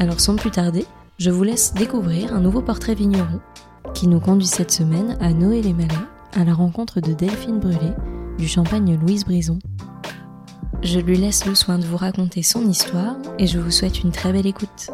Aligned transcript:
Alors 0.00 0.20
sans 0.20 0.36
plus 0.36 0.52
tarder, 0.52 0.86
je 1.18 1.28
vous 1.28 1.42
laisse 1.42 1.74
découvrir 1.74 2.32
un 2.32 2.40
nouveau 2.40 2.62
portrait 2.62 2.94
vigneron 2.94 3.40
qui 3.94 4.06
nous 4.06 4.20
conduit 4.20 4.46
cette 4.46 4.70
semaine 4.70 5.18
à 5.20 5.32
Noé 5.32 5.60
les 5.60 5.72
Malais 5.72 5.88
à 6.36 6.44
la 6.44 6.54
rencontre 6.54 7.00
de 7.00 7.12
Delphine 7.12 7.58
Brûlé 7.58 7.92
du 8.38 8.46
champagne 8.46 8.96
Louise 8.96 9.24
Brison. 9.24 9.58
Je 10.82 11.00
lui 11.00 11.18
laisse 11.18 11.46
le 11.46 11.56
soin 11.56 11.80
de 11.80 11.84
vous 11.84 11.96
raconter 11.96 12.44
son 12.44 12.68
histoire 12.68 13.16
et 13.40 13.48
je 13.48 13.58
vous 13.58 13.72
souhaite 13.72 14.04
une 14.04 14.12
très 14.12 14.32
belle 14.32 14.46
écoute. 14.46 14.90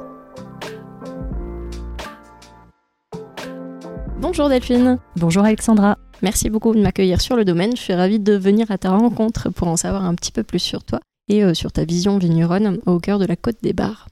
Bonjour 4.23 4.49
Delphine. 4.49 4.99
Bonjour 5.17 5.45
Alexandra. 5.45 5.99
Merci 6.23 6.49
beaucoup 6.49 6.75
de 6.75 6.81
m'accueillir 6.81 7.21
sur 7.21 7.37
le 7.37 7.45
domaine. 7.45 7.77
Je 7.77 7.83
suis 7.83 7.93
ravie 7.93 8.21
de 8.21 8.33
venir 8.33 8.71
à 8.71 8.79
ta 8.79 8.97
rencontre 8.97 9.51
pour 9.51 9.69
en 9.69 9.77
savoir 9.77 10.07
un 10.07 10.15
petit 10.15 10.33
peu 10.33 10.45
plus 10.45 10.61
sur 10.61 10.83
toi 10.83 11.01
et 11.29 11.45
euh, 11.45 11.53
sur 11.53 11.73
ta 11.73 11.85
vision 11.85 12.17
vigneronne 12.17 12.79
au 12.87 12.99
cœur 13.01 13.19
de 13.19 13.27
la 13.27 13.37
côte 13.37 13.59
des 13.63 13.75
Bars. 13.75 14.09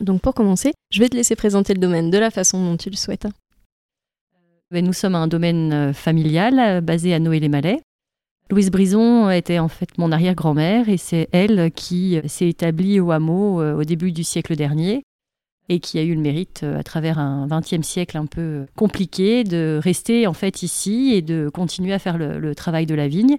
Donc 0.00 0.20
pour 0.20 0.34
commencer, 0.34 0.72
je 0.90 1.00
vais 1.00 1.08
te 1.08 1.16
laisser 1.16 1.36
présenter 1.36 1.74
le 1.74 1.80
domaine 1.80 2.10
de 2.10 2.18
la 2.18 2.30
façon 2.30 2.64
dont 2.64 2.76
tu 2.76 2.90
le 2.90 2.96
souhaites. 2.96 3.26
Euh, 4.74 4.80
nous 4.80 4.92
sommes 4.92 5.14
un 5.14 5.26
domaine 5.26 5.72
euh, 5.72 5.92
familial 5.92 6.58
euh, 6.58 6.80
basé 6.80 7.14
à 7.14 7.18
Noé-les-Malais. 7.18 7.80
Louise 8.50 8.70
Brison 8.70 9.28
était 9.30 9.58
en 9.58 9.68
fait 9.68 9.98
mon 9.98 10.10
arrière-grand-mère 10.10 10.88
et 10.88 10.96
c'est 10.96 11.28
elle 11.32 11.70
qui 11.72 12.18
s'est 12.26 12.48
établie 12.48 12.98
au 12.98 13.10
hameau 13.10 13.62
au 13.62 13.84
début 13.84 14.10
du 14.10 14.24
siècle 14.24 14.56
dernier 14.56 15.02
et 15.68 15.80
qui 15.80 15.98
a 15.98 16.02
eu 16.02 16.14
le 16.14 16.20
mérite, 16.22 16.62
à 16.62 16.82
travers 16.82 17.18
un 17.18 17.46
XXe 17.46 17.86
siècle 17.86 18.16
un 18.16 18.24
peu 18.24 18.64
compliqué, 18.74 19.44
de 19.44 19.78
rester 19.82 20.26
en 20.26 20.32
fait 20.32 20.62
ici 20.62 21.12
et 21.12 21.20
de 21.20 21.50
continuer 21.52 21.92
à 21.92 21.98
faire 21.98 22.16
le 22.16 22.54
travail 22.54 22.86
de 22.86 22.94
la 22.94 23.06
vigne 23.06 23.36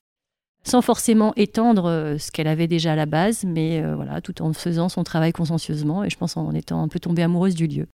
sans 0.63 0.81
forcément 0.81 1.33
étendre 1.35 1.85
euh, 1.85 2.17
ce 2.17 2.31
qu'elle 2.31 2.47
avait 2.47 2.67
déjà 2.67 2.93
à 2.93 2.95
la 2.95 3.05
base, 3.05 3.43
mais 3.43 3.81
euh, 3.81 3.95
voilà, 3.95 4.21
tout 4.21 4.41
en 4.41 4.53
faisant 4.53 4.89
son 4.89 5.03
travail 5.03 5.31
consciencieusement 5.31 6.03
et 6.03 6.09
je 6.09 6.17
pense 6.17 6.37
en 6.37 6.51
étant 6.53 6.81
un 6.81 6.87
peu 6.87 6.99
tombée 6.99 7.23
amoureuse 7.23 7.55
du 7.55 7.67
lieu. 7.67 7.87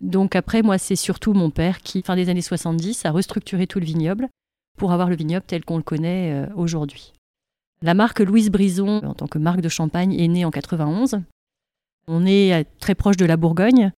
Donc 0.00 0.34
après, 0.34 0.62
moi, 0.62 0.78
c'est 0.78 0.96
surtout 0.96 1.32
mon 1.32 1.50
père 1.50 1.80
qui, 1.80 2.02
fin 2.02 2.16
des 2.16 2.28
années 2.28 2.42
70, 2.42 3.04
a 3.04 3.10
restructuré 3.10 3.66
tout 3.66 3.78
le 3.78 3.84
vignoble 3.84 4.28
pour 4.76 4.92
avoir 4.92 5.08
le 5.08 5.16
vignoble 5.16 5.44
tel 5.46 5.64
qu'on 5.64 5.76
le 5.76 5.82
connaît 5.82 6.32
euh, 6.32 6.52
aujourd'hui. 6.56 7.12
La 7.82 7.94
marque 7.94 8.20
Louise 8.20 8.50
Brison, 8.50 9.02
en 9.04 9.14
tant 9.14 9.26
que 9.26 9.38
marque 9.38 9.60
de 9.60 9.68
champagne, 9.68 10.14
est 10.18 10.28
née 10.28 10.44
en 10.44 10.50
91. 10.50 11.20
On 12.08 12.26
est 12.26 12.64
très 12.78 12.94
proche 12.94 13.16
de 13.16 13.24
la 13.24 13.36
Bourgogne 13.36 13.92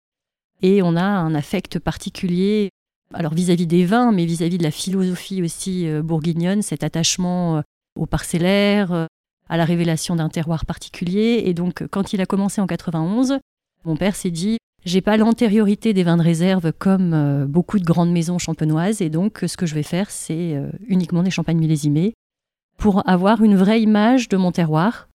et 0.61 0.81
on 0.81 0.95
a 0.95 1.03
un 1.03 1.35
affect 1.35 1.79
particulier, 1.79 2.69
alors 3.13 3.33
vis-à-vis 3.33 3.67
des 3.67 3.85
vins, 3.85 4.13
mais 4.13 4.25
vis-à-vis 4.25 4.57
de 4.57 4.63
la 4.63 4.71
philosophie 4.71 5.41
aussi 5.41 5.87
bourguignonne, 6.01 6.61
cet 6.61 6.83
attachement 6.85 7.61
au 7.95 8.05
parcellaire, 8.05 8.91
euh, 8.91 9.05
à 9.49 9.57
la 9.57 9.65
révélation 9.65 10.15
d'un 10.15 10.29
terroir 10.29 10.65
particulier. 10.65 11.43
Et 11.45 11.53
donc, 11.53 11.85
quand 11.91 12.13
il 12.13 12.21
a 12.21 12.25
commencé 12.25 12.61
en 12.61 12.67
91, 12.67 13.39
mon 13.85 13.95
père 13.95 14.15
s'est 14.15 14.31
dit 14.31 14.57
j'ai 14.85 15.01
pas 15.01 15.15
l'antériorité 15.15 15.93
des 15.93 16.03
vins 16.03 16.17
de 16.17 16.23
réserve 16.23 16.73
comme 16.73 17.13
euh, 17.13 17.45
beaucoup 17.45 17.79
de 17.79 17.85
grandes 17.85 18.11
maisons 18.11 18.37
champenoises, 18.37 19.01
et 19.01 19.09
donc 19.09 19.43
ce 19.47 19.55
que 19.55 19.65
je 19.65 19.75
vais 19.75 19.83
faire, 19.83 20.11
c'est 20.11 20.55
euh, 20.55 20.69
uniquement 20.87 21.23
des 21.23 21.31
champagnes 21.31 21.59
millésimés 21.59 22.13
pour 22.77 23.07
avoir 23.07 23.41
une 23.43 23.55
vraie 23.55 23.81
image 23.81 24.27
de 24.27 24.35
mon 24.35 24.51
terroir, 24.51 25.07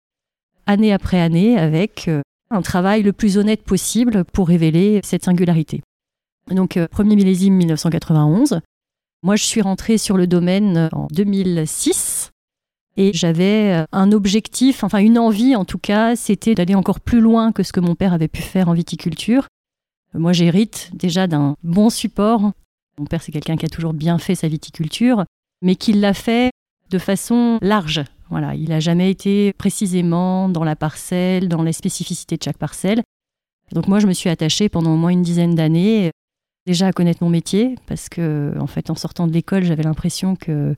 année 0.67 0.93
après 0.93 1.21
année, 1.21 1.59
avec 1.59 2.09
un 2.51 2.63
travail 2.63 3.03
le 3.03 3.13
plus 3.13 3.39
honnête 3.39 3.63
possible 3.63 4.25
pour 4.25 4.47
révéler 4.47 5.01
cette 5.03 5.25
singularité. 5.25 5.83
Donc, 6.51 6.79
premier 6.93 7.17
millésime 7.17 7.55
1991. 7.55 8.61
Moi, 9.25 9.35
je 9.35 9.43
suis 9.43 9.63
rentrée 9.63 9.99
sur 9.99 10.17
le 10.17 10.29
domaine 10.29 10.91
en 10.93 11.09
2006 11.11 12.31
et 12.97 13.13
j'avais 13.13 13.73
euh, 13.73 13.85
un 13.93 14.13
objectif, 14.13 14.85
enfin 14.85 14.99
une 14.99 15.19
envie 15.19 15.55
en 15.57 15.65
tout 15.65 15.79
cas, 15.79 16.17
c'était 16.17 16.55
d'aller 16.55 16.75
encore 16.75 17.01
plus 17.01 17.21
loin 17.21 17.53
que 17.53 17.63
ce 17.63 17.73
que 17.73 17.81
mon 17.81 17.95
père 17.95 18.13
avait 18.13 18.29
pu 18.29 18.43
faire 18.43 18.69
en 18.69 18.73
viticulture. 18.73 19.47
Moi, 20.15 20.33
j'hérite 20.33 20.91
déjà 20.95 21.27
d'un 21.27 21.57
bon 21.63 21.91
support. 21.91 22.53
Mon 22.99 23.05
père, 23.05 23.23
c'est 23.23 23.33
quelqu'un 23.33 23.57
qui 23.57 23.67
a 23.67 23.69
toujours 23.69 23.93
bien 23.93 24.19
fait 24.19 24.35
sa 24.35 24.49
viticulture, 24.49 25.25
mais 25.63 25.77
qui 25.77 25.93
l'a 25.93 26.15
fait 26.15 26.51
de 26.91 26.99
façon 26.99 27.59
large. 27.61 28.03
Voilà, 28.31 28.55
il 28.55 28.71
n'a 28.71 28.81
jamais 28.81 29.11
été 29.11 29.53
précisément 29.53 30.49
dans 30.49 30.65
la 30.65 30.75
parcelle, 30.75 31.49
dans 31.49 31.63
les 31.63 31.73
spécificités 31.73 32.37
de 32.37 32.43
chaque 32.43 32.57
parcelle. 32.57 33.03
Donc 33.73 33.89
moi, 33.89 33.99
je 33.99 34.07
me 34.07 34.13
suis 34.13 34.31
attachée 34.31 34.69
pendant 34.69 34.95
au 34.95 34.97
moins 34.97 35.11
une 35.11 35.23
dizaine 35.23 35.55
d'années 35.55 36.11
déjà 36.67 36.89
à 36.89 36.93
connaître 36.93 37.23
mon 37.23 37.31
métier, 37.31 37.77
parce 37.87 38.09
que 38.09 38.55
en 38.59 38.67
fait, 38.67 38.91
en 38.91 38.97
sortant 38.97 39.27
de 39.27 39.33
l'école, 39.33 39.65
j'avais 39.65 39.85
l'impression 39.85 40.35
que 40.35 40.75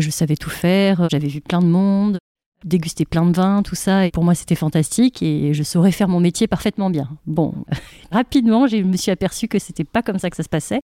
je 0.00 0.10
savais 0.10 0.36
tout 0.36 0.50
faire, 0.50 1.08
j'avais 1.10 1.28
vu 1.28 1.40
plein 1.40 1.60
de 1.60 1.66
monde, 1.66 2.18
dégusté 2.64 3.04
plein 3.04 3.26
de 3.26 3.36
vins, 3.36 3.62
tout 3.62 3.74
ça. 3.74 4.06
Et 4.06 4.10
pour 4.10 4.24
moi, 4.24 4.34
c'était 4.34 4.54
fantastique 4.54 5.22
et 5.22 5.54
je 5.54 5.62
saurais 5.62 5.92
faire 5.92 6.08
mon 6.08 6.20
métier 6.20 6.46
parfaitement 6.46 6.90
bien. 6.90 7.08
Bon, 7.26 7.54
rapidement, 8.10 8.66
je 8.66 8.76
me 8.78 8.96
suis 8.96 9.10
aperçue 9.10 9.48
que 9.48 9.58
c'était 9.58 9.84
pas 9.84 10.02
comme 10.02 10.18
ça 10.18 10.30
que 10.30 10.36
ça 10.36 10.42
se 10.42 10.48
passait. 10.48 10.80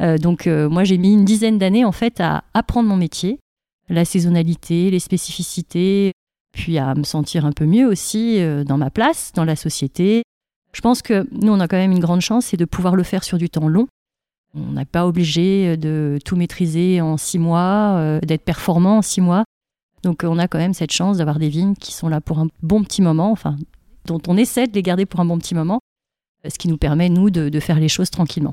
Euh, 0.00 0.18
donc, 0.18 0.46
euh, 0.46 0.68
moi, 0.68 0.84
j'ai 0.84 0.98
mis 0.98 1.12
une 1.12 1.24
dizaine 1.24 1.58
d'années 1.58 1.84
en 1.84 1.92
fait 1.92 2.20
à 2.20 2.44
apprendre 2.52 2.88
mon 2.88 2.96
métier, 2.96 3.38
la 3.88 4.04
saisonnalité, 4.04 4.90
les 4.90 4.98
spécificités, 4.98 6.12
puis 6.52 6.78
à 6.78 6.94
me 6.94 7.04
sentir 7.04 7.44
un 7.44 7.52
peu 7.52 7.64
mieux 7.64 7.86
aussi 7.86 8.40
euh, 8.40 8.64
dans 8.64 8.78
ma 8.78 8.90
place, 8.90 9.32
dans 9.34 9.44
la 9.44 9.56
société. 9.56 10.22
Je 10.72 10.80
pense 10.80 11.02
que 11.02 11.26
nous, 11.30 11.52
on 11.52 11.60
a 11.60 11.68
quand 11.68 11.76
même 11.76 11.92
une 11.92 12.00
grande 12.00 12.20
chance, 12.20 12.46
c'est 12.46 12.56
de 12.56 12.64
pouvoir 12.64 12.96
le 12.96 13.04
faire 13.04 13.22
sur 13.22 13.38
du 13.38 13.48
temps 13.48 13.68
long. 13.68 13.86
On 14.54 14.72
n'est 14.72 14.84
pas 14.84 15.06
obligé 15.06 15.68
euh, 15.68 15.76
de 15.76 16.18
tout 16.24 16.36
maîtriser 16.36 17.00
en 17.00 17.16
six 17.16 17.38
mois, 17.38 17.96
euh, 17.98 18.20
d'être 18.20 18.44
performant 18.44 18.98
en 18.98 19.02
six 19.02 19.20
mois. 19.20 19.44
Donc 20.02 20.22
on 20.24 20.38
a 20.38 20.48
quand 20.48 20.58
même 20.58 20.74
cette 20.74 20.92
chance 20.92 21.18
d'avoir 21.18 21.38
des 21.38 21.48
vignes 21.48 21.74
qui 21.74 21.92
sont 21.92 22.08
là 22.08 22.20
pour 22.20 22.38
un 22.38 22.48
bon 22.62 22.84
petit 22.84 23.02
moment, 23.02 23.30
enfin, 23.32 23.56
dont 24.06 24.20
on 24.28 24.36
essaie 24.36 24.66
de 24.66 24.74
les 24.74 24.82
garder 24.82 25.06
pour 25.06 25.20
un 25.20 25.24
bon 25.24 25.38
petit 25.38 25.54
moment, 25.54 25.80
ce 26.46 26.58
qui 26.58 26.68
nous 26.68 26.76
permet, 26.76 27.08
nous, 27.08 27.30
de, 27.30 27.60
faire 27.60 27.80
les 27.80 27.88
choses 27.88 28.10
tranquillement. 28.10 28.52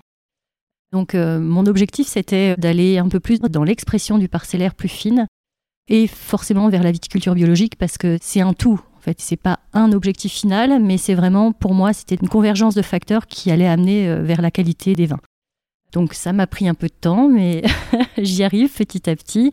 Donc 0.94 1.14
euh, 1.14 1.40
mon 1.40 1.66
objectif, 1.66 2.08
c'était 2.08 2.56
d'aller 2.56 2.98
un 2.98 3.10
peu 3.10 3.20
plus 3.20 3.40
dans 3.40 3.64
l'expression 3.64 4.18
du 4.18 4.30
parcellaire 4.30 4.76
plus 4.76 4.90
fine 4.90 5.28
et 5.90 6.08
forcément 6.08 6.70
vers 6.70 6.84
la 6.84 6.92
viticulture 6.92 7.36
biologique 7.36 7.76
parce 7.76 7.98
que 7.98 8.18
c'est 8.22 8.42
un 8.42 8.54
tout. 8.54 8.80
En 8.96 9.02
fait, 9.02 9.20
c'est 9.20 9.36
pas 9.36 9.60
un 9.74 9.92
objectif 9.92 10.32
final, 10.32 10.82
mais 10.82 10.98
c'est 10.98 11.16
vraiment 11.16 11.52
pour 11.52 11.74
moi, 11.74 11.92
c'était 11.92 12.16
une 12.16 12.30
convergence 12.30 12.76
de 12.76 12.82
facteurs 12.82 13.28
qui 13.28 13.52
allait 13.52 13.68
amener 13.68 14.16
vers 14.22 14.42
la 14.42 14.52
qualité 14.52 14.94
des 14.94 15.08
vins. 15.08 15.20
Donc 15.92 16.14
ça 16.14 16.34
m'a 16.34 16.48
pris 16.48 16.68
un 16.68 16.74
peu 16.74 16.88
de 16.88 16.94
temps, 16.94 17.28
mais 17.28 17.64
j'y 18.18 18.44
arrive 18.44 18.72
petit 18.72 19.10
à 19.10 19.16
petit. 19.16 19.52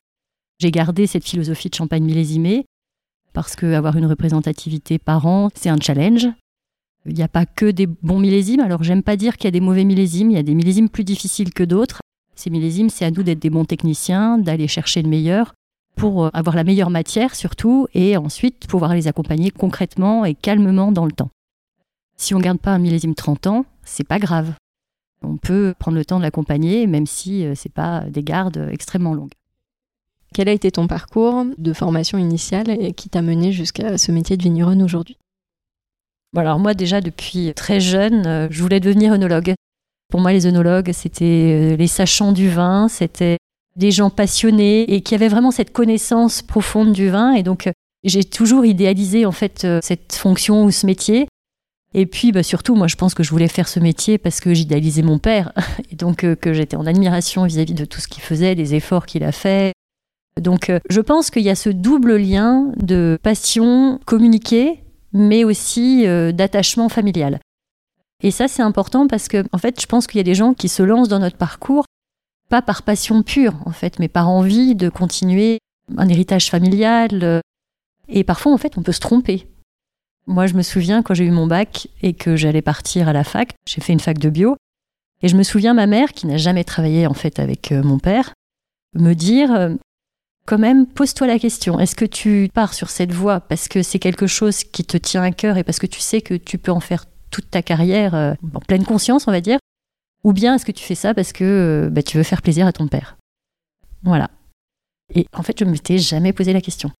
J'ai 0.60 0.70
gardé 0.70 1.06
cette 1.06 1.24
philosophie 1.24 1.70
de 1.70 1.74
champagne 1.74 2.04
millésimé 2.04 2.66
parce 3.32 3.56
qu'avoir 3.56 3.96
une 3.96 4.06
représentativité 4.06 4.98
par 4.98 5.26
an, 5.26 5.50
c'est 5.54 5.68
un 5.68 5.78
challenge. 5.80 6.28
Il 7.06 7.14
n'y 7.14 7.22
a 7.22 7.28
pas 7.28 7.46
que 7.46 7.66
des 7.70 7.86
bons 7.86 8.18
millésimes. 8.18 8.60
Alors 8.60 8.82
j'aime 8.82 9.02
pas 9.02 9.16
dire 9.16 9.36
qu'il 9.36 9.44
y 9.44 9.48
a 9.48 9.52
des 9.52 9.60
mauvais 9.60 9.84
millésimes. 9.84 10.30
Il 10.30 10.34
y 10.34 10.40
a 10.40 10.42
des 10.42 10.54
millésimes 10.54 10.88
plus 10.88 11.04
difficiles 11.04 11.52
que 11.52 11.62
d'autres. 11.62 12.00
Ces 12.34 12.50
millésimes, 12.50 12.90
c'est 12.90 13.04
à 13.04 13.10
nous 13.10 13.22
d'être 13.22 13.38
des 13.38 13.50
bons 13.50 13.64
techniciens, 13.64 14.38
d'aller 14.38 14.68
chercher 14.68 15.02
le 15.02 15.08
meilleur 15.08 15.54
pour 15.96 16.26
euh, 16.26 16.30
avoir 16.32 16.54
la 16.54 16.64
meilleure 16.64 16.90
matière 16.90 17.34
surtout 17.34 17.88
et 17.94 18.16
ensuite 18.16 18.66
pouvoir 18.68 18.94
les 18.94 19.08
accompagner 19.08 19.50
concrètement 19.50 20.24
et 20.24 20.34
calmement 20.34 20.92
dans 20.92 21.04
le 21.04 21.12
temps. 21.12 21.30
Si 22.16 22.34
on 22.34 22.38
ne 22.38 22.44
garde 22.44 22.58
pas 22.58 22.72
un 22.72 22.78
millésime 22.78 23.14
30 23.14 23.46
ans, 23.48 23.64
c'est 23.84 24.06
pas 24.06 24.18
grave. 24.18 24.52
On 25.22 25.36
peut 25.36 25.74
prendre 25.78 25.96
le 25.96 26.04
temps 26.04 26.18
de 26.18 26.22
l'accompagner, 26.22 26.86
même 26.86 27.06
si 27.06 27.44
euh, 27.44 27.54
ce 27.54 27.68
n'est 27.68 27.72
pas 27.72 28.00
des 28.08 28.22
gardes 28.22 28.68
extrêmement 28.70 29.14
longues. 29.14 29.32
Quel 30.34 30.48
a 30.48 30.52
été 30.52 30.70
ton 30.70 30.86
parcours 30.86 31.44
de 31.56 31.72
formation 31.72 32.18
initiale 32.18 32.70
et 32.70 32.92
qui 32.92 33.08
t'a 33.08 33.22
mené 33.22 33.50
jusqu'à 33.50 33.98
ce 33.98 34.12
métier 34.12 34.36
de 34.36 34.42
vigneronne 34.42 34.82
aujourd'hui? 34.82 35.16
Alors 36.36 36.58
moi 36.58 36.74
déjà 36.74 37.00
depuis 37.00 37.52
très 37.54 37.80
jeune, 37.80 38.26
euh, 38.26 38.48
je 38.50 38.62
voulais 38.62 38.80
devenir 38.80 39.12
œnologue. 39.12 39.54
Pour 40.10 40.20
moi 40.20 40.32
les 40.32 40.46
œnologues 40.46 40.92
c'était 40.92 41.72
euh, 41.72 41.76
les 41.76 41.86
sachants 41.86 42.32
du 42.32 42.50
vin, 42.50 42.88
c'était 42.88 43.38
des 43.76 43.90
gens 43.90 44.10
passionnés 44.10 44.82
et 44.92 45.00
qui 45.00 45.14
avaient 45.14 45.28
vraiment 45.28 45.50
cette 45.50 45.72
connaissance 45.72 46.42
profonde 46.42 46.92
du 46.92 47.08
vin 47.08 47.32
et 47.32 47.42
donc 47.42 47.70
j'ai 48.04 48.24
toujours 48.24 48.64
idéalisé 48.64 49.24
en 49.24 49.32
fait 49.32 49.66
cette 49.82 50.14
fonction 50.14 50.64
ou 50.64 50.70
ce 50.70 50.84
métier 50.84 51.28
et 51.94 52.06
puis 52.06 52.32
bah, 52.32 52.42
surtout, 52.42 52.74
moi 52.74 52.86
je 52.86 52.96
pense 52.96 53.14
que 53.14 53.22
je 53.22 53.30
voulais 53.30 53.48
faire 53.48 53.68
ce 53.68 53.80
métier 53.80 54.18
parce 54.18 54.40
que 54.40 54.52
j'idéalisais 54.52 55.02
mon 55.02 55.18
père 55.18 55.52
et 55.90 55.96
donc 55.96 56.24
euh, 56.24 56.34
que 56.34 56.52
j'étais 56.52 56.76
en 56.76 56.86
admiration 56.86 57.44
vis-à-vis 57.44 57.74
de 57.74 57.84
tout 57.84 58.00
ce 58.00 58.08
qu'il 58.08 58.22
faisait, 58.22 58.54
des 58.54 58.74
efforts 58.74 59.06
qu'il 59.06 59.24
a 59.24 59.32
fait. 59.32 59.72
Donc 60.40 60.70
euh, 60.70 60.78
je 60.90 61.00
pense 61.00 61.30
qu'il 61.30 61.42
y 61.42 61.50
a 61.50 61.54
ce 61.54 61.70
double 61.70 62.16
lien 62.16 62.72
de 62.76 63.18
passion 63.22 64.00
communiquée, 64.04 64.84
mais 65.12 65.44
aussi 65.44 66.06
euh, 66.06 66.32
d'attachement 66.32 66.88
familial. 66.88 67.40
Et 68.22 68.30
ça, 68.30 68.48
c'est 68.48 68.62
important 68.62 69.06
parce 69.06 69.28
que, 69.28 69.44
en 69.52 69.58
fait, 69.58 69.80
je 69.80 69.86
pense 69.86 70.08
qu'il 70.08 70.18
y 70.18 70.20
a 70.20 70.24
des 70.24 70.34
gens 70.34 70.52
qui 70.52 70.68
se 70.68 70.82
lancent 70.82 71.08
dans 71.08 71.20
notre 71.20 71.36
parcours, 71.36 71.84
pas 72.50 72.62
par 72.62 72.82
passion 72.82 73.22
pure, 73.22 73.54
en 73.64 73.70
fait, 73.70 74.00
mais 74.00 74.08
par 74.08 74.28
envie 74.28 74.74
de 74.74 74.88
continuer 74.88 75.60
un 75.96 76.08
héritage 76.08 76.50
familial. 76.50 77.40
Et 78.08 78.24
parfois, 78.24 78.52
en 78.52 78.58
fait, 78.58 78.76
on 78.76 78.82
peut 78.82 78.90
se 78.90 78.98
tromper. 78.98 79.46
Moi, 80.28 80.46
je 80.46 80.52
me 80.52 80.62
souviens 80.62 81.02
quand 81.02 81.14
j'ai 81.14 81.24
eu 81.24 81.30
mon 81.30 81.46
bac 81.46 81.88
et 82.02 82.12
que 82.12 82.36
j'allais 82.36 82.60
partir 82.60 83.08
à 83.08 83.14
la 83.14 83.24
fac, 83.24 83.54
j'ai 83.66 83.80
fait 83.80 83.94
une 83.94 84.00
fac 84.00 84.18
de 84.18 84.28
bio. 84.28 84.56
Et 85.22 85.28
je 85.28 85.36
me 85.36 85.42
souviens 85.42 85.72
ma 85.72 85.86
mère, 85.86 86.12
qui 86.12 86.26
n'a 86.26 86.36
jamais 86.36 86.64
travaillé 86.64 87.06
en 87.06 87.14
fait 87.14 87.38
avec 87.38 87.72
euh, 87.72 87.82
mon 87.82 87.98
père, 87.98 88.34
me 88.94 89.14
dire 89.14 89.50
euh, 89.52 89.74
quand 90.44 90.58
même, 90.58 90.86
pose-toi 90.86 91.26
la 91.26 91.38
question, 91.38 91.80
est-ce 91.80 91.96
que 91.96 92.04
tu 92.04 92.50
pars 92.52 92.74
sur 92.74 92.90
cette 92.90 93.10
voie 93.10 93.40
parce 93.40 93.68
que 93.68 93.82
c'est 93.82 93.98
quelque 93.98 94.26
chose 94.26 94.64
qui 94.64 94.84
te 94.84 94.98
tient 94.98 95.22
à 95.22 95.30
cœur 95.30 95.56
et 95.56 95.64
parce 95.64 95.78
que 95.78 95.86
tu 95.86 96.00
sais 96.00 96.20
que 96.20 96.34
tu 96.34 96.58
peux 96.58 96.72
en 96.72 96.80
faire 96.80 97.06
toute 97.30 97.50
ta 97.50 97.62
carrière 97.62 98.14
euh, 98.14 98.34
en 98.52 98.60
pleine 98.60 98.84
conscience, 98.84 99.28
on 99.28 99.32
va 99.32 99.40
dire, 99.40 99.58
ou 100.24 100.34
bien 100.34 100.54
est-ce 100.54 100.66
que 100.66 100.72
tu 100.72 100.84
fais 100.84 100.94
ça 100.94 101.14
parce 101.14 101.32
que 101.32 101.88
bah, 101.90 102.02
tu 102.02 102.18
veux 102.18 102.22
faire 102.22 102.42
plaisir 102.42 102.66
à 102.66 102.72
ton 102.74 102.86
père? 102.86 103.16
Voilà. 104.02 104.30
Et 105.14 105.26
en 105.32 105.42
fait, 105.42 105.58
je 105.58 105.64
ne 105.64 105.70
m'étais 105.70 105.96
jamais 105.96 106.34
posé 106.34 106.52
la 106.52 106.60
question. 106.60 106.90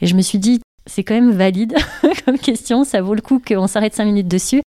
Et 0.00 0.06
je 0.06 0.14
me 0.14 0.22
suis 0.22 0.38
dit, 0.38 0.62
c'est 0.88 1.04
quand 1.04 1.14
même 1.14 1.30
valide 1.30 1.76
comme 2.24 2.38
question, 2.38 2.84
ça 2.84 3.00
vaut 3.00 3.14
le 3.14 3.20
coup 3.20 3.40
qu'on 3.46 3.66
s'arrête 3.66 3.94
cinq 3.94 4.06
minutes 4.06 4.28
dessus. 4.28 4.62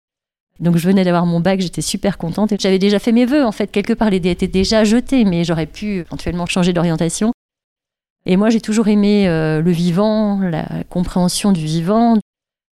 Donc 0.59 0.77
je 0.77 0.87
venais 0.87 1.03
d'avoir 1.03 1.25
mon 1.25 1.39
bac, 1.39 1.59
j'étais 1.59 1.81
super 1.81 2.17
contente. 2.17 2.53
J'avais 2.59 2.79
déjà 2.79 2.99
fait 2.99 3.11
mes 3.11 3.25
vœux, 3.25 3.45
en 3.45 3.51
fait, 3.51 3.67
quelque 3.67 3.93
part, 3.93 4.09
les 4.09 4.19
dés 4.19 4.31
étaient 4.31 4.47
déjà 4.47 4.83
jetés, 4.83 5.23
mais 5.23 5.43
j'aurais 5.43 5.67
pu 5.67 5.99
éventuellement 5.99 6.47
changer 6.47 6.73
d'orientation. 6.73 7.31
Et 8.25 8.35
moi, 8.35 8.49
j'ai 8.49 8.59
toujours 8.59 8.87
aimé 8.87 9.27
euh, 9.27 9.61
le 9.61 9.71
vivant, 9.71 10.39
la 10.39 10.65
compréhension 10.89 11.51
du 11.51 11.63
vivant, 11.63 12.17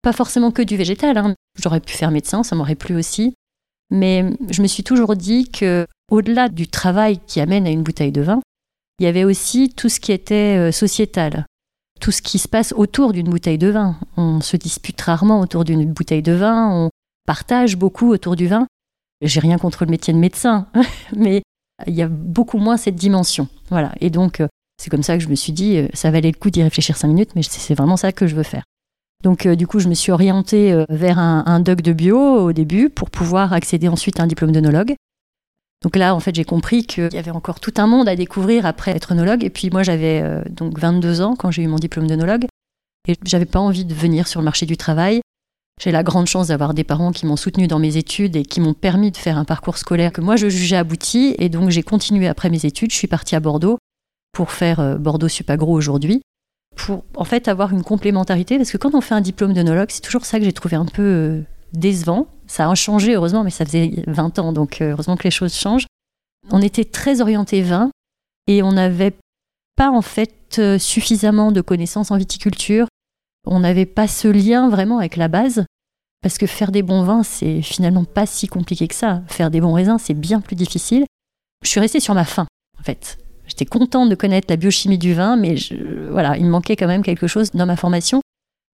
pas 0.03 0.13
forcément 0.13 0.51
que 0.51 0.63
du 0.63 0.77
végétal. 0.77 1.17
Hein. 1.19 1.35
J'aurais 1.63 1.81
pu 1.81 1.95
faire 1.95 2.11
médecin, 2.11 2.43
ça 2.43 2.57
m'aurait 2.57 2.75
plu 2.75 2.97
aussi. 2.97 3.35
Mais 3.91 4.25
je 4.51 4.63
me 4.63 4.67
suis 4.67 4.83
toujours 4.83 5.15
dit 5.15 5.51
que, 5.51 5.87
au-delà 6.11 6.49
du 6.49 6.67
travail 6.69 7.19
qui 7.27 7.41
amène 7.41 7.67
à 7.67 7.71
une 7.71 7.83
bouteille 7.83 8.13
de 8.13 8.23
vin, 8.23 8.41
il 8.99 9.05
y 9.05 9.09
avait 9.09 9.25
aussi 9.25 9.71
tout 9.71 9.89
ce 9.89 10.01
qui 10.01 10.13
était 10.13 10.57
euh, 10.59 10.73
sociétal, 10.73 11.47
tout 12.01 12.11
ce 12.11 12.23
qui 12.23 12.39
se 12.39 12.49
passe 12.49 12.73
autour 12.77 13.13
d'une 13.13 13.29
bouteille 13.29 13.59
de 13.59 13.69
vin. 13.69 13.97
On 14.17 14.41
se 14.41 14.57
dispute 14.57 15.01
rarement 15.01 15.41
autour 15.41 15.65
d'une 15.65 15.93
bouteille 15.93 16.23
de 16.23 16.33
vin, 16.33 16.71
on 16.71 16.91
partage 17.27 17.77
beaucoup 17.77 18.11
autour 18.11 18.37
du 18.37 18.47
vin. 18.47 18.67
J'ai 19.23 19.41
rien 19.41 19.59
contre 19.59 19.85
le 19.85 19.91
métier 19.91 20.13
de 20.13 20.19
médecin, 20.19 20.67
mais 21.17 21.43
il 21.87 21.95
y 21.95 22.03
a 22.03 22.09
beaucoup 22.09 22.59
moins 22.59 22.77
cette 22.77 22.97
dimension. 22.97 23.49
Voilà. 23.71 23.93
Et 24.01 24.11
donc, 24.11 24.41
euh, 24.41 24.49
c'est 24.81 24.91
comme 24.91 25.03
ça 25.03 25.17
que 25.17 25.23
je 25.23 25.29
me 25.29 25.35
suis 25.35 25.53
dit, 25.53 25.79
euh, 25.79 25.89
ça 25.95 26.11
valait 26.11 26.31
le 26.31 26.39
coup 26.39 26.51
d'y 26.51 26.63
réfléchir 26.63 26.97
cinq 26.97 27.09
minutes, 27.09 27.31
mais 27.37 27.43
c'est 27.43 27.75
vraiment 27.75 27.97
ça 27.97 28.13
que 28.13 28.27
je 28.27 28.35
veux 28.35 28.43
faire. 28.43 28.65
Donc, 29.23 29.49
du 29.49 29.67
coup, 29.67 29.79
je 29.79 29.89
me 29.89 29.95
suis 29.95 30.13
orientée 30.13 30.85
vers 30.91 31.19
un, 31.19 31.45
un 31.47 31.59
doc 31.59 31.81
de 31.81 31.95
bio 31.95 32.19
au 32.19 32.53
début 32.53 32.91
pour 32.91 33.09
pouvoir 33.09 33.55
accéder 33.55 33.89
ensuite 33.89 34.21
à 34.21 34.25
un 34.25 34.27
diplôme 34.27 34.53
d'onologue. 34.53 34.97
Donc 35.85 35.97
là, 35.97 36.15
en 36.15 36.21
fait, 36.21 36.35
j'ai 36.35 36.45
compris 36.45 36.85
qu'il 36.85 37.13
y 37.13 37.19
avait 37.19 37.31
encore 37.31 37.61
tout 37.61 37.75
un 37.77 37.87
monde 37.87 38.09
à 38.09 38.17
découvrir 38.17 38.65
après 38.65 38.93
être 38.93 39.13
œnologue. 39.13 39.45
Et 39.45 39.51
puis 39.51 39.69
moi, 39.69 39.83
j'avais 39.83 40.23
euh, 40.23 40.43
donc 40.51 40.79
22 40.79 41.21
ans 41.21 41.37
quand 41.37 41.51
j'ai 41.51 41.63
eu 41.63 41.67
mon 41.67 41.77
diplôme 41.77 42.07
d'œnologue. 42.07 42.47
Et 43.07 43.17
j'avais 43.25 43.45
pas 43.45 43.59
envie 43.59 43.85
de 43.85 43.93
venir 43.93 44.27
sur 44.27 44.41
le 44.41 44.47
marché 44.47 44.65
du 44.65 44.79
travail. 44.79 45.21
J'ai 45.83 45.91
la 45.91 46.03
grande 46.03 46.27
chance 46.27 46.49
d'avoir 46.49 46.73
des 46.73 46.85
parents 46.85 47.13
qui 47.13 47.27
m'ont 47.27 47.37
soutenu 47.37 47.67
dans 47.67 47.79
mes 47.79 47.99
études 47.99 48.35
et 48.35 48.45
qui 48.45 48.63
m'ont 48.63 48.73
permis 48.73 49.11
de 49.11 49.19
faire 49.19 49.37
un 49.37 49.45
parcours 49.45 49.77
scolaire 49.77 50.11
que 50.11 50.23
moi 50.23 50.37
je 50.37 50.49
jugeais 50.49 50.77
abouti. 50.77 51.35
Et 51.39 51.51
donc 51.51 51.69
j'ai 51.69 51.83
continué 51.83 52.29
après 52.29 52.49
mes 52.49 52.65
études. 52.65 52.91
Je 52.91 52.97
suis 52.97 53.09
partie 53.09 53.37
à 53.37 53.41
Bordeaux 53.41 53.77
pour 54.33 54.53
faire 54.53 54.81
euh, 54.81 54.97
Bordeaux 54.97 55.29
Supagro 55.29 55.71
aujourd'hui, 55.75 56.23
pour 56.77 57.05
en 57.15 57.25
fait 57.25 57.47
avoir 57.47 57.75
une 57.75 57.83
complémentarité. 57.83 58.57
Parce 58.57 58.73
que 58.73 58.79
quand 58.79 58.95
on 58.95 59.03
fait 59.03 59.15
un 59.15 59.21
diplôme 59.21 59.53
d'œnologue, 59.53 59.91
c'est 59.91 60.01
toujours 60.01 60.25
ça 60.25 60.39
que 60.39 60.47
j'ai 60.47 60.53
trouvé 60.55 60.77
un 60.77 60.87
peu 60.87 61.03
euh, 61.03 61.43
décevant. 61.75 62.29
Ça 62.47 62.69
a 62.69 62.75
changé, 62.75 63.15
heureusement, 63.15 63.45
mais 63.45 63.51
ça 63.51 63.65
faisait 63.65 64.03
20 64.07 64.39
ans, 64.39 64.53
donc 64.53 64.81
euh, 64.81 64.93
heureusement 64.93 65.17
que 65.17 65.25
les 65.25 65.31
choses 65.31 65.55
changent. 65.55 65.87
On 66.51 66.61
était 66.61 66.85
très 66.85 67.21
orienté 67.21 67.63
vin 67.63 67.91
et 68.47 68.63
on 68.63 68.73
n'avait 68.73 69.15
pas 69.77 69.91
en 69.91 70.03
fait 70.03 70.59
euh, 70.59 70.79
suffisamment 70.79 71.53
de 71.53 71.61
connaissances 71.61 72.11
en 72.11 72.17
viticulture. 72.17 72.87
On 73.47 73.61
n'avait 73.61 73.87
pas 73.87 74.09
ce 74.09 74.29
lien 74.29 74.69
vraiment 74.69 74.99
avec 74.99 75.17
la 75.17 75.29
base. 75.29 75.65
Parce 76.23 76.39
que 76.39 76.47
faire 76.47 76.73
des 76.73 76.83
bons 76.83 77.03
vins, 77.03 77.23
c'est 77.23 77.61
finalement 77.61 78.05
pas 78.05 78.25
si 78.25 78.47
compliqué 78.47 78.89
que 78.89 78.95
ça. 78.95 79.23
Faire 79.27 79.51
des 79.51 79.61
bons 79.61 79.75
raisins, 79.75 79.99
c'est 79.99 80.15
bien 80.15 80.41
plus 80.41 80.57
difficile. 80.57 81.05
Je 81.63 81.69
suis 81.69 81.81
restée 81.81 82.01
sur 82.01 82.15
ma 82.15 82.25
faim, 82.25 82.47
en 82.79 82.83
fait. 82.83 83.19
J'étais 83.47 83.67
contente 83.67 84.09
de 84.09 84.15
connaître 84.15 84.47
la 84.49 84.57
biochimie 84.57 84.97
du 84.97 85.13
vin, 85.13 85.37
mais 85.37 85.57
voilà, 86.11 86.39
il 86.39 86.45
me 86.47 86.51
manquait 86.51 86.77
quand 86.77 86.87
même 86.87 87.03
quelque 87.03 87.27
chose 87.27 87.51
dans 87.51 87.67
ma 87.67 87.77
formation 87.77 88.23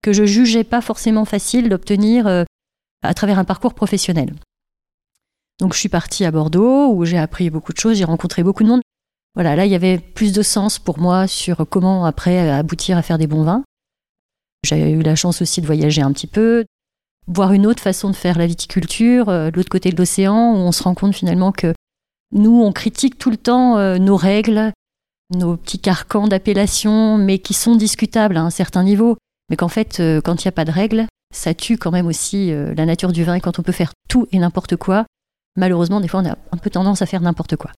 que 0.03 0.13
je 0.13 0.25
jugeais 0.25 0.65
pas 0.65 0.81
forcément 0.81 1.25
facile 1.25 1.69
d'obtenir 1.69 2.27
euh, 2.27 2.45
à 3.03 3.15
travers 3.15 3.39
un 3.39 3.45
parcours 3.45 3.75
professionnel. 3.75 4.35
Donc 5.61 5.75
je 5.75 5.79
suis 5.79 5.89
partie 5.89 6.25
à 6.25 6.31
Bordeaux 6.31 6.93
où 6.93 7.05
j'ai 7.05 7.19
appris 7.19 7.51
beaucoup 7.51 7.73
de 7.73 7.79
choses, 7.79 7.97
j'ai 7.97 8.05
rencontré 8.05 8.43
beaucoup 8.43 8.63
de 8.63 8.69
monde. 8.69 8.83
Voilà, 9.35 9.57
là 9.57 9.67
il 9.67 9.73
y 9.73 9.75
avait 9.75 9.99
plus 9.99 10.33
de 10.33 10.43
sens 10.43 10.79
pour 10.79 10.99
moi 10.99 11.27
sur 11.27 11.67
comment 11.69 12.05
après 12.05 12.51
aboutir 12.51 12.97
à 12.97 13.03
faire 13.03 13.19
des 13.19 13.27
bons 13.27 13.45
vins. 13.45 13.63
J'ai 14.65 14.91
eu 14.91 15.03
la 15.03 15.17
chance 15.17 15.41
aussi 15.41 15.61
de 15.61 15.67
voyager 15.67 16.03
un 16.03 16.13
petit 16.13 16.27
peu, 16.27 16.65
voir 17.27 17.53
une 17.53 17.67
autre 17.67 17.83
façon 17.83 18.11
de 18.11 18.17
faire 18.17 18.39
la 18.39 18.47
viticulture, 18.47 19.29
euh, 19.29 19.51
de 19.51 19.57
l'autre 19.57 19.71
côté 19.71 19.91
de 19.91 19.97
l'océan, 19.97 20.55
où 20.55 20.59
on 20.59 20.73
se 20.73 20.83
rend 20.83 20.95
compte 20.95 21.15
finalement 21.15 21.53
que 21.53 21.73
nous, 22.33 22.63
on 22.63 22.73
critique 22.73 23.19
tout 23.19 23.31
le 23.31 23.37
temps 23.37 23.79
euh, 23.79 23.99
nos 23.99 24.17
règles, 24.17 24.73
nos 25.35 25.57
petits 25.57 25.79
carcans 25.79 26.29
d'appellation, 26.29 27.19
mais 27.19 27.39
qui 27.39 27.55
sont 27.55 27.75
discutables 27.75 28.37
à 28.37 28.43
un 28.43 28.51
certain 28.51 28.85
niveau. 28.85 29.17
Mais 29.49 29.57
qu'en 29.57 29.69
fait, 29.69 29.99
euh, 30.01 30.21
quand 30.21 30.45
il 30.45 30.47
n'y 30.47 30.51
a 30.51 30.53
pas 30.53 30.65
de 30.65 30.71
règles, 30.71 31.07
ça 31.35 31.55
tue 31.55 31.79
quand 31.79 31.91
même 31.91 32.07
aussi 32.07 32.53
euh, 32.53 32.75
la 32.75 32.87
nature 32.87 33.13
du 33.13 33.25
vin. 33.25 33.35
Et 33.35 33.41
quand 33.41 33.59
on 33.59 33.63
peut 33.63 33.73
faire 33.73 33.93
tout 34.09 34.27
et 34.33 34.39
n'importe 34.39 34.77
quoi, 34.77 35.07
malheureusement, 35.57 36.01
des 36.01 36.09
fois, 36.09 36.21
on 36.21 36.27
a 36.27 36.37
un 36.53 36.57
peu 36.57 36.71
tendance 36.71 37.03
à 37.03 37.07
faire 37.07 37.21
n'importe 37.21 37.57
quoi. 37.57 37.71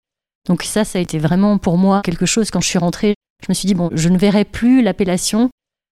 Donc 0.48 0.64
ça, 0.64 0.84
ça 0.86 1.00
a 1.00 1.02
été 1.02 1.20
vraiment 1.20 1.58
pour 1.58 1.78
moi 1.78 2.02
quelque 2.04 2.26
chose. 2.26 2.50
Quand 2.50 2.62
je 2.62 2.68
suis 2.68 2.80
rentrée, 2.80 3.16
je 3.44 3.48
me 3.50 3.54
suis 3.54 3.68
dit, 3.68 3.74
bon, 3.74 3.90
je 3.94 4.10
ne 4.10 4.18
verrai 4.18 4.46
plus 4.46 4.82
l'appellation 4.82 5.50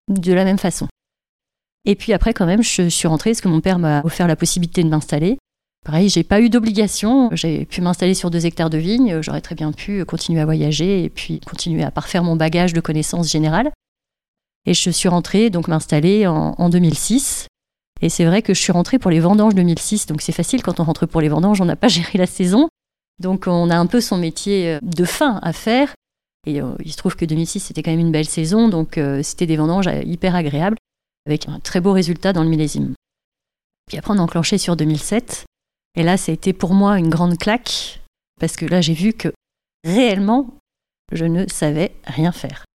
de 0.09 0.33
la 0.33 0.43
même 0.43 0.57
façon. 0.57 0.87
Et 1.85 1.95
puis 1.95 2.13
après, 2.13 2.33
quand 2.33 2.45
même, 2.45 2.63
je 2.63 2.89
suis 2.89 3.07
rentrée 3.07 3.31
parce 3.31 3.41
que 3.41 3.47
mon 3.47 3.61
père 3.61 3.79
m'a 3.79 4.01
offert 4.03 4.27
la 4.27 4.35
possibilité 4.35 4.83
de 4.83 4.89
m'installer. 4.89 5.37
Pareil, 5.85 6.09
j'ai 6.09 6.23
pas 6.23 6.41
eu 6.41 6.49
d'obligation. 6.49 7.29
J'ai 7.31 7.65
pu 7.65 7.81
m'installer 7.81 8.13
sur 8.13 8.29
deux 8.29 8.45
hectares 8.45 8.69
de 8.69 8.77
vignes. 8.77 9.21
J'aurais 9.21 9.41
très 9.41 9.55
bien 9.55 9.71
pu 9.71 10.03
continuer 10.05 10.41
à 10.41 10.45
voyager 10.45 11.03
et 11.03 11.09
puis 11.09 11.39
continuer 11.39 11.83
à 11.83 11.91
parfaire 11.91 12.23
mon 12.23 12.35
bagage 12.35 12.73
de 12.73 12.81
connaissances 12.81 13.31
générales. 13.31 13.71
Et 14.69 14.75
je 14.75 14.91
suis 14.91 15.09
rentrée, 15.09 15.49
donc 15.49 15.67
m'installer 15.67 16.27
en, 16.27 16.53
en 16.55 16.69
2006. 16.69 17.47
Et 18.01 18.09
c'est 18.09 18.23
vrai 18.23 18.43
que 18.43 18.53
je 18.53 18.61
suis 18.61 18.71
rentrée 18.71 18.99
pour 18.99 19.09
les 19.09 19.19
vendanges 19.19 19.55
2006, 19.55 20.05
donc 20.05 20.21
c'est 20.21 20.31
facile 20.31 20.61
quand 20.61 20.79
on 20.79 20.83
rentre 20.83 21.07
pour 21.07 21.21
les 21.21 21.27
vendanges, 21.27 21.59
on 21.59 21.65
n'a 21.65 21.75
pas 21.75 21.87
géré 21.89 22.19
la 22.19 22.27
saison. 22.27 22.69
Donc 23.17 23.47
on 23.47 23.71
a 23.71 23.75
un 23.75 23.87
peu 23.87 23.99
son 23.99 24.17
métier 24.17 24.75
euh, 24.75 24.79
de 24.83 25.05
fin 25.05 25.39
à 25.41 25.53
faire. 25.53 25.95
Et 26.45 26.61
euh, 26.61 26.75
il 26.85 26.91
se 26.91 26.97
trouve 26.97 27.15
que 27.15 27.25
2006, 27.25 27.61
c'était 27.61 27.81
quand 27.81 27.89
même 27.89 27.99
une 27.99 28.11
belle 28.11 28.27
saison, 28.27 28.69
donc 28.69 28.99
euh, 28.99 29.23
c'était 29.23 29.47
des 29.47 29.57
vendanges 29.57 29.89
hyper 30.05 30.35
agréables, 30.35 30.77
avec 31.25 31.49
un 31.49 31.59
très 31.59 31.81
beau 31.81 31.91
résultat 31.91 32.31
dans 32.31 32.43
le 32.43 32.49
millésime. 32.49 32.93
Puis 33.87 33.97
après, 33.97 34.13
on 34.13 34.19
a 34.19 34.21
enclenché 34.21 34.59
sur 34.59 34.75
2007. 34.75 35.45
Et 35.95 36.03
là, 36.03 36.15
ça 36.15 36.31
a 36.31 36.35
été 36.35 36.53
pour 36.53 36.75
moi 36.75 36.99
une 36.99 37.09
grande 37.09 37.39
claque, 37.39 38.01
parce 38.39 38.55
que 38.55 38.67
là, 38.67 38.81
j'ai 38.81 38.93
vu 38.93 39.13
que 39.13 39.29
réellement, 39.83 40.53
je 41.11 41.25
ne 41.25 41.47
savais 41.47 41.91
rien 42.05 42.31
faire. 42.31 42.65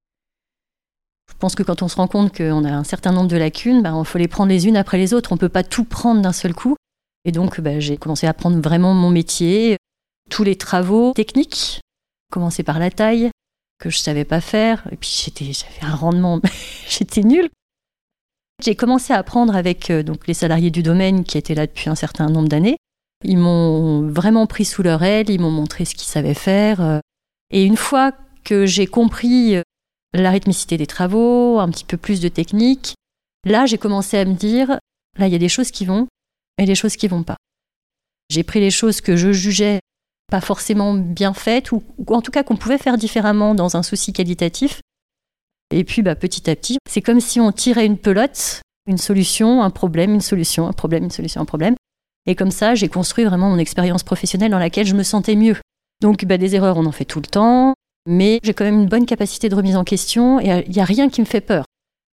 Pense 1.45 1.57
que 1.57 1.63
quand 1.63 1.83
on 1.83 1.89
se 1.89 1.97
rend 1.97 2.09
compte 2.09 2.35
qu'on 2.35 2.65
a 2.65 2.73
un 2.73 2.85
certain 2.85 3.13
nombre 3.13 3.29
de 3.29 3.37
lacunes, 3.37 3.83
bah, 3.83 3.93
il 3.99 4.05
faut 4.07 4.17
les 4.17 4.29
prendre 4.29 4.49
les 4.49 4.67
unes 4.67 4.79
après 4.79 4.97
les 4.97 5.13
autres. 5.13 5.31
On 5.31 5.35
ne 5.35 5.41
peut 5.41 5.51
pas 5.51 5.63
tout 5.63 5.85
prendre 5.85 6.23
d'un 6.23 6.33
seul 6.33 6.55
coup. 6.55 6.75
Et 7.27 7.33
donc, 7.33 7.61
bah, 7.61 7.81
j'ai 7.81 7.99
commencé 7.99 8.27
à 8.27 8.31
apprendre 8.31 8.59
vraiment 8.63 8.95
mon 8.95 9.11
métier, 9.11 9.77
tous 10.31 10.43
les 10.43 10.57
travaux 10.57 11.13
techniques, 11.13 11.83
commencer 12.33 12.63
par 12.63 12.79
la 12.79 12.91
taille, 12.91 13.31
que 13.79 13.91
je 13.91 13.99
ne 13.99 14.03
savais 14.03 14.25
pas 14.25 14.41
faire. 14.41 14.89
Et 14.91 14.97
puis, 14.97 15.31
j'avais 15.39 15.93
un 15.93 15.95
rendement, 15.95 16.41
j'étais 16.89 17.21
nulle. 17.21 17.51
J'ai 18.63 18.75
commencé 18.75 19.13
à 19.13 19.19
apprendre 19.19 19.55
avec 19.55 19.91
euh, 19.91 20.03
donc, 20.03 20.27
les 20.27 20.33
salariés 20.33 20.71
du 20.71 20.83
domaine 20.83 21.25
qui 21.25 21.37
étaient 21.37 21.55
là 21.55 21.67
depuis 21.67 21.91
un 21.91 21.95
certain 21.95 22.31
nombre 22.31 22.49
d'années. 22.49 22.79
Ils 23.23 23.37
m'ont 23.37 24.09
vraiment 24.09 24.47
pris 24.47 24.65
sous 24.65 24.83
leur 24.83 25.03
aile, 25.03 25.29
ils 25.29 25.43
m'ont 25.43 25.51
montré 25.51 25.85
ce 25.85 25.95
qu'ils 25.95 26.09
savaient 26.09 26.33
faire. 26.33 26.81
Euh. 26.81 27.01
Et 27.51 27.65
une 27.65 27.77
fois 27.77 28.13
que 28.45 28.65
j'ai 28.65 28.87
compris 28.87 29.57
euh, 29.57 29.63
la 30.23 30.31
rythmicité 30.31 30.77
des 30.77 30.87
travaux, 30.87 31.59
un 31.59 31.69
petit 31.71 31.85
peu 31.85 31.97
plus 31.97 32.21
de 32.21 32.29
technique. 32.29 32.95
Là, 33.45 33.67
j'ai 33.67 33.79
commencé 33.79 34.17
à 34.17 34.25
me 34.25 34.35
dire, 34.35 34.79
là, 35.19 35.27
il 35.27 35.33
y 35.33 35.37
a 35.37 35.39
des 35.39 35.49
choses 35.49 35.71
qui 35.71 35.85
vont 35.85 36.07
et 36.59 36.65
des 36.65 36.75
choses 36.75 36.97
qui 36.97 37.09
vont 37.09 37.25
pas. 37.25 37.37
J'ai 38.31 38.43
pris 38.43 38.61
les 38.61 38.71
choses 38.71 39.01
que 39.01 39.17
je 39.17 39.33
jugeais 39.33 39.81
pas 40.31 40.41
forcément 40.41 40.95
bien 40.95 41.35
faites, 41.35 41.73
ou, 41.73 41.83
en 42.09 42.23
tout 42.23 42.31
cas 42.31 42.43
qu'on 42.43 42.57
pouvait 42.57 42.79
faire 42.79 42.97
différemment 42.97 43.55
dans 43.55 43.77
un 43.77 43.83
souci 43.83 44.13
qualitatif. 44.13 44.81
Et 45.71 45.85
puis, 45.85 46.03
bah, 46.03 46.15
petit 46.15 46.49
à 46.49 46.57
petit, 46.57 46.79
c'est 46.89 47.03
comme 47.03 47.21
si 47.21 47.41
on 47.41 47.53
tirait 47.53 47.87
une 47.87 47.99
pelote, 47.99 48.63
une 48.87 48.99
solution, 48.99 49.63
un 49.63 49.71
problème, 49.71 50.15
une 50.15 50.21
solution, 50.21 50.67
un 50.67 50.73
problème, 50.73 51.05
une 51.05 51.11
solution, 51.11 51.41
un 51.41 51.45
problème. 51.45 51.75
Et 52.27 52.35
comme 52.35 52.51
ça, 52.51 52.75
j'ai 52.75 52.89
construit 52.89 53.25
vraiment 53.25 53.51
mon 53.51 53.59
expérience 53.59 54.03
professionnelle 54.03 54.51
dans 54.51 54.59
laquelle 54.59 54.87
je 54.87 54.95
me 54.95 55.03
sentais 55.03 55.37
mieux. 55.37 55.57
Donc, 56.01 56.25
bah, 56.25 56.39
des 56.39 56.55
erreurs, 56.55 56.79
on 56.79 56.87
en 56.87 56.93
fait 56.93 57.05
tout 57.05 57.21
le 57.21 57.27
temps 57.27 57.75
mais 58.07 58.41
j'ai 58.43 58.55
quand 58.55 58.65
même 58.65 58.81
une 58.81 58.89
bonne 58.89 59.07
capacité 59.07 59.49
de 59.49 59.55
remise 59.55 59.77
en 59.77 59.85
question 59.85 60.41
et 60.41 60.65
il 60.67 60.73
n'y 60.73 60.81
a 60.81 60.85
rien 60.85 61.09
qui 61.09 61.21
me 61.21 61.27
fait 61.27 61.41
peur. 61.41 61.65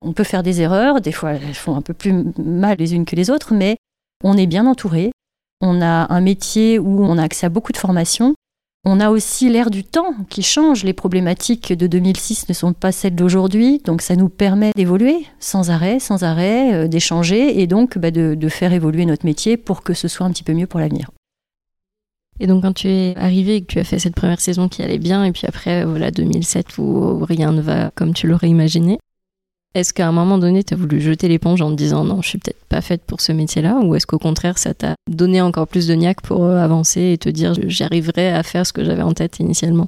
On 0.01 0.13
peut 0.13 0.23
faire 0.23 0.43
des 0.43 0.61
erreurs, 0.61 1.01
des 1.01 1.11
fois 1.11 1.33
elles 1.33 1.53
font 1.53 1.75
un 1.75 1.81
peu 1.81 1.93
plus 1.93 2.25
mal 2.37 2.77
les 2.79 2.95
unes 2.95 3.05
que 3.05 3.15
les 3.15 3.29
autres, 3.29 3.53
mais 3.53 3.77
on 4.23 4.37
est 4.37 4.47
bien 4.47 4.65
entouré. 4.65 5.11
On 5.61 5.81
a 5.81 6.11
un 6.11 6.21
métier 6.21 6.79
où 6.79 7.03
on 7.03 7.17
a 7.17 7.23
accès 7.23 7.45
à 7.45 7.49
beaucoup 7.49 7.71
de 7.71 7.77
formations. 7.77 8.33
On 8.83 8.99
a 8.99 9.11
aussi 9.11 9.47
l'air 9.47 9.69
du 9.69 9.83
temps 9.83 10.15
qui 10.27 10.41
change. 10.41 10.83
Les 10.83 10.93
problématiques 10.93 11.71
de 11.71 11.85
2006 11.85 12.49
ne 12.49 12.53
sont 12.55 12.73
pas 12.73 12.91
celles 12.91 13.13
d'aujourd'hui, 13.13 13.77
donc 13.85 14.01
ça 14.01 14.15
nous 14.15 14.29
permet 14.29 14.71
d'évoluer 14.75 15.27
sans 15.39 15.69
arrêt, 15.69 15.99
sans 15.99 16.23
arrêt, 16.23 16.73
euh, 16.73 16.87
d'échanger 16.87 17.61
et 17.61 17.67
donc 17.67 17.99
bah, 17.99 18.09
de 18.09 18.49
faire 18.49 18.73
évoluer 18.73 19.05
notre 19.05 19.25
métier 19.25 19.55
pour 19.55 19.83
que 19.83 19.93
ce 19.93 20.07
soit 20.07 20.25
un 20.25 20.31
petit 20.31 20.43
peu 20.43 20.53
mieux 20.53 20.65
pour 20.65 20.79
l'avenir. 20.79 21.11
Et 22.41 22.47
donc 22.47 22.63
quand 22.63 22.73
tu 22.73 22.87
es 22.87 23.15
arrivé 23.17 23.57
et 23.57 23.61
que 23.61 23.67
tu 23.67 23.77
as 23.77 23.83
fait 23.83 23.99
cette 23.99 24.15
première 24.15 24.41
saison 24.41 24.67
qui 24.67 24.81
allait 24.81 24.97
bien, 24.97 25.23
et 25.23 25.31
puis 25.31 25.43
après, 25.47 25.85
voilà, 25.85 26.09
2007 26.09 26.79
où 26.79 27.23
rien 27.23 27.51
ne 27.51 27.61
va 27.61 27.91
comme 27.93 28.15
tu 28.15 28.27
l'aurais 28.27 28.49
imaginé, 28.49 28.97
est-ce 29.75 29.93
qu'à 29.93 30.07
un 30.07 30.11
moment 30.11 30.39
donné, 30.39 30.63
tu 30.63 30.73
as 30.73 30.77
voulu 30.77 30.99
jeter 30.99 31.27
l'éponge 31.27 31.61
en 31.61 31.69
te 31.69 31.75
disant 31.75 32.03
non, 32.03 32.23
je 32.23 32.29
suis 32.29 32.39
peut-être 32.39 32.65
pas 32.65 32.81
faite 32.81 33.03
pour 33.03 33.21
ce 33.21 33.31
métier-là 33.31 33.79
Ou 33.83 33.93
est-ce 33.93 34.07
qu'au 34.07 34.17
contraire, 34.17 34.57
ça 34.57 34.73
t'a 34.73 34.95
donné 35.07 35.39
encore 35.39 35.67
plus 35.67 35.85
de 35.85 35.93
niaque 35.93 36.21
pour 36.21 36.43
euh, 36.43 36.57
avancer 36.57 37.11
et 37.11 37.17
te 37.19 37.29
dire 37.29 37.53
j'arriverai 37.67 38.33
à 38.33 38.41
faire 38.41 38.65
ce 38.65 38.73
que 38.73 38.83
j'avais 38.83 39.03
en 39.03 39.13
tête 39.13 39.39
initialement? 39.39 39.87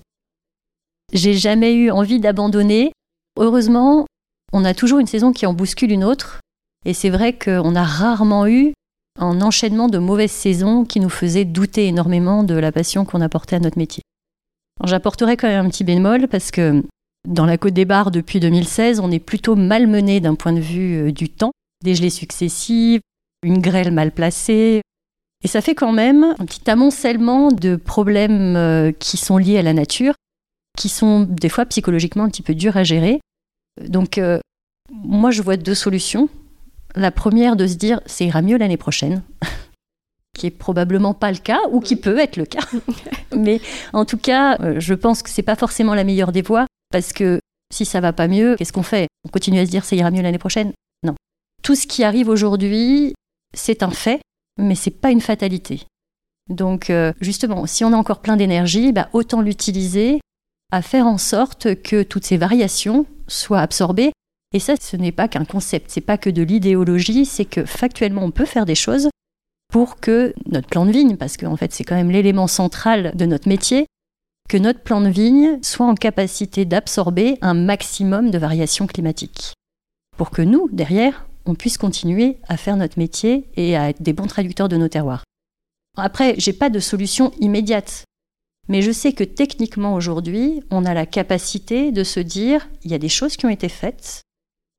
J'ai 1.12 1.34
jamais 1.34 1.74
eu 1.74 1.90
envie 1.90 2.20
d'abandonner. 2.20 2.92
Heureusement, 3.38 4.06
on 4.54 4.64
a 4.64 4.76
toujours 4.76 5.00
une 5.00 5.08
saison 5.08 5.34
qui 5.34 5.48
en 5.48 5.54
bouscule 5.54 5.92
une 5.92 6.04
autre. 6.04 6.40
Et 6.86 6.94
c'est 6.94 7.10
vrai 7.10 7.34
qu'on 7.34 7.76
a 7.76 7.84
rarement 7.84 8.46
eu 8.46 8.74
un 9.20 9.41
enchaînement 9.41 9.88
de 9.88 9.98
mauvaises 9.98 10.32
saisons 10.32 10.86
qui 10.86 11.00
nous 11.00 11.10
faisait 11.10 11.46
douter 11.46 11.88
énormément 11.88 12.43
de 12.43 12.55
la 12.55 12.72
passion 12.72 13.05
qu'on 13.05 13.22
apportait 13.22 13.55
à 13.55 13.60
notre 13.60 13.77
métier. 13.77 14.03
J'apporterai 14.84 15.38
quand 15.38 15.48
même 15.48 15.65
un 15.65 15.70
petit 15.70 15.84
bémol 15.84 16.27
parce 16.27 16.51
que 16.51 16.84
dans 17.27 17.46
la 17.46 17.58
Côte 17.58 17.74
des 17.74 17.86
Bars, 17.86 18.12
depuis 18.12 18.39
2016, 18.39 19.00
on 19.00 19.12
est 19.12 19.20
plutôt 19.20 19.55
malmené 19.55 20.20
d'un 20.20 20.36
point 20.36 20.51
de 20.51 20.60
vue 20.60 21.08
euh, 21.08 21.12
du 21.12 21.29
temps. 21.29 21.51
Des 21.84 21.96
gelées 21.96 22.10
successives, 22.10 23.01
une 23.43 23.60
grêle 23.60 23.91
mal 23.91 24.12
placée. 24.12 24.82
Et 25.43 25.48
ça 25.48 25.62
fait 25.62 25.75
quand 25.75 25.91
même 25.91 26.36
un 26.39 26.46
petit 26.46 26.70
amoncellement 26.70 27.51
de 27.51 27.75
problèmes 27.75 28.55
euh, 28.55 28.91
qui 28.91 29.17
sont 29.17 29.38
liés 29.38 29.58
à 29.58 29.62
la 29.62 29.74
nature, 29.74 30.15
qui 30.77 30.89
sont 30.89 31.22
des 31.22 31.50
fois 31.50 31.65
psychologiquement 31.65 32.24
un 32.24 32.29
petit 32.29 32.41
peu 32.41 32.55
durs 32.55 32.77
à 32.77 32.84
gérer. 32.84 33.20
Donc, 33.82 34.17
euh, 34.17 34.39
moi, 34.91 35.32
je 35.32 35.41
vois 35.41 35.58
deux 35.58 35.75
solutions. 35.75 36.29
La 36.96 37.12
première, 37.12 37.56
de 37.56 37.68
se 37.68 37.76
dire, 37.76 38.02
ça 38.06 38.24
ira 38.24 38.42
mieux 38.42 38.58
l'année 38.58 38.78
prochaine, 38.78 39.24
qui 40.38 40.48
est 40.48 40.52
probablement 40.52 41.14
pas 41.14 41.32
le 41.32 41.38
cas, 41.38 41.60
ou 41.72 41.80
qui 41.80 41.96
peut 41.96 42.20
être 42.20 42.38
le 42.38 42.46
cas. 42.46 42.68
Mais 43.36 43.62
en 43.94 44.06
tout 44.06 44.18
cas, 44.18 44.58
je 44.80 44.94
pense 44.94 45.24
que 45.24 45.30
c'est 45.30 45.42
pas 45.42 45.56
forcément 45.56 45.96
la 45.96 46.04
meilleure 46.04 46.32
des 46.32 46.42
voies. 46.42 46.68
Parce 46.92 47.12
que 47.12 47.40
si 47.74 47.86
ça 47.86 48.00
va 48.00 48.14
pas 48.14 48.28
mieux, 48.28 48.56
qu'est-ce 48.56 48.72
qu'on 48.72 48.84
fait? 48.84 49.08
On 49.26 49.30
continue 49.30 49.60
à 49.60 49.66
se 49.66 49.72
dire 49.72 49.84
ça 49.84 49.96
ira 49.96 50.12
mieux 50.12 50.22
l'année 50.22 50.38
prochaine? 50.38 50.74
Non. 51.02 51.16
Tout 51.64 51.76
ce 51.76 51.88
qui 51.88 52.04
arrive 52.04 52.30
aujourd'hui, 52.30 53.16
c'est 53.56 53.82
un 53.82 53.90
fait, 53.90 54.22
mais 54.60 54.76
c'est 54.76 54.92
pas 54.92 55.10
une 55.10 55.22
fatalité. 55.22 55.88
Donc 56.50 56.90
euh, 56.90 57.14
justement, 57.20 57.66
si 57.66 57.84
on 57.84 57.94
a 57.94 57.98
encore 57.98 58.22
plein 58.22 58.38
d'énergie, 58.38 58.92
bah, 58.92 59.10
autant 59.14 59.42
l'utiliser 59.42 60.20
à 60.72 60.82
faire 60.82 61.08
en 61.08 61.18
sorte 61.18 61.82
que 61.82 62.04
toutes 62.04 62.26
ces 62.26 62.38
variations 62.38 63.06
soient 63.28 63.62
absorbées. 63.62 64.12
Et 64.54 64.60
ça, 64.60 64.76
ce 64.80 64.96
n'est 64.96 65.12
pas 65.12 65.28
qu'un 65.28 65.46
concept, 65.46 65.90
c'est 65.90 66.02
pas 66.02 66.18
que 66.18 66.30
de 66.30 66.44
l'idéologie, 66.44 67.26
c'est 67.26 67.46
que 67.46 67.66
factuellement 67.66 68.24
on 68.24 68.32
peut 68.32 68.46
faire 68.46 68.66
des 68.66 68.76
choses 68.76 69.10
pour 69.72 70.00
que 70.00 70.36
notre 70.46 70.68
plan 70.68 70.86
de 70.86 70.92
vigne, 70.92 71.18
parce 71.18 71.38
qu'en 71.38 71.58
fait 71.58 71.74
c'est 71.74 71.84
quand 71.84 71.96
même 71.96 72.12
l'élément 72.12 72.46
central 72.46 73.12
de 73.16 73.26
notre 73.26 73.50
métier, 73.50 73.88
que 74.48 74.58
notre 74.58 74.82
plan 74.82 75.02
de 75.02 75.10
vigne 75.10 75.58
soit 75.64 75.88
en 75.88 75.96
capacité 75.96 76.66
d'absorber 76.66 77.40
un 77.42 77.56
maximum 77.56 78.30
de 78.30 78.38
variations 78.38 78.86
climatiques. 78.86 79.54
Pour 80.16 80.30
que 80.30 80.44
nous, 80.44 80.70
derrière, 80.72 81.26
on 81.46 81.56
puisse 81.56 81.80
continuer 81.80 82.38
à 82.48 82.58
faire 82.58 82.78
notre 82.78 83.00
métier 83.00 83.50
et 83.56 83.76
à 83.76 83.90
être 83.90 84.04
des 84.04 84.14
bons 84.14 84.28
traducteurs 84.28 84.70
de 84.70 84.78
nos 84.78 84.88
terroirs. 84.88 85.24
Après, 85.98 86.36
j'ai 86.38 86.54
pas 86.54 86.70
de 86.70 86.80
solution 86.80 87.32
immédiate. 87.40 88.04
Mais 88.70 88.82
je 88.82 88.92
sais 88.92 89.14
que 89.14 89.24
techniquement 89.24 89.96
aujourd'hui, 89.96 90.62
on 90.70 90.86
a 90.86 90.94
la 90.94 91.06
capacité 91.06 91.92
de 91.92 92.04
se 92.04 92.20
dire, 92.20 92.70
il 92.84 92.92
y 92.92 92.94
a 92.94 93.00
des 93.00 93.10
choses 93.10 93.36
qui 93.36 93.46
ont 93.46 93.50
été 93.50 93.70
faites, 93.70 94.22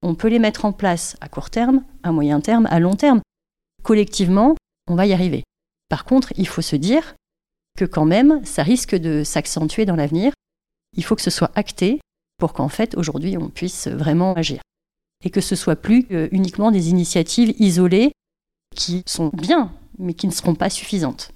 on 0.04 0.14
peut 0.14 0.28
les 0.28 0.38
mettre 0.38 0.64
en 0.64 0.72
place 0.72 1.16
à 1.20 1.28
court 1.28 1.50
terme, 1.50 1.82
à 2.02 2.12
moyen 2.12 2.40
terme, 2.40 2.66
à 2.66 2.78
long 2.78 2.94
terme. 2.94 3.20
Collectivement, 3.82 4.54
on 4.86 4.94
va 4.94 5.06
y 5.06 5.12
arriver. 5.12 5.42
Par 5.88 6.04
contre, 6.04 6.32
il 6.36 6.46
faut 6.46 6.62
se 6.62 6.76
dire, 6.76 7.14
que 7.76 7.84
quand 7.84 8.04
même, 8.04 8.44
ça 8.44 8.62
risque 8.62 8.94
de 8.94 9.24
s'accentuer 9.24 9.84
dans 9.84 9.96
l'avenir. 9.96 10.32
Il 10.96 11.04
faut 11.04 11.16
que 11.16 11.22
ce 11.22 11.30
soit 11.30 11.50
acté 11.54 12.00
pour 12.38 12.52
qu'en 12.52 12.68
fait, 12.68 12.96
aujourd'hui, 12.96 13.36
on 13.36 13.48
puisse 13.48 13.88
vraiment 13.88 14.34
agir. 14.34 14.60
Et 15.24 15.30
que 15.30 15.40
ce 15.40 15.56
soit 15.56 15.76
plus 15.76 16.06
uniquement 16.32 16.70
des 16.70 16.90
initiatives 16.90 17.54
isolées 17.58 18.12
qui 18.76 19.02
sont 19.06 19.30
bien, 19.32 19.72
mais 19.98 20.14
qui 20.14 20.26
ne 20.26 20.32
seront 20.32 20.54
pas 20.54 20.70
suffisantes. 20.70 21.32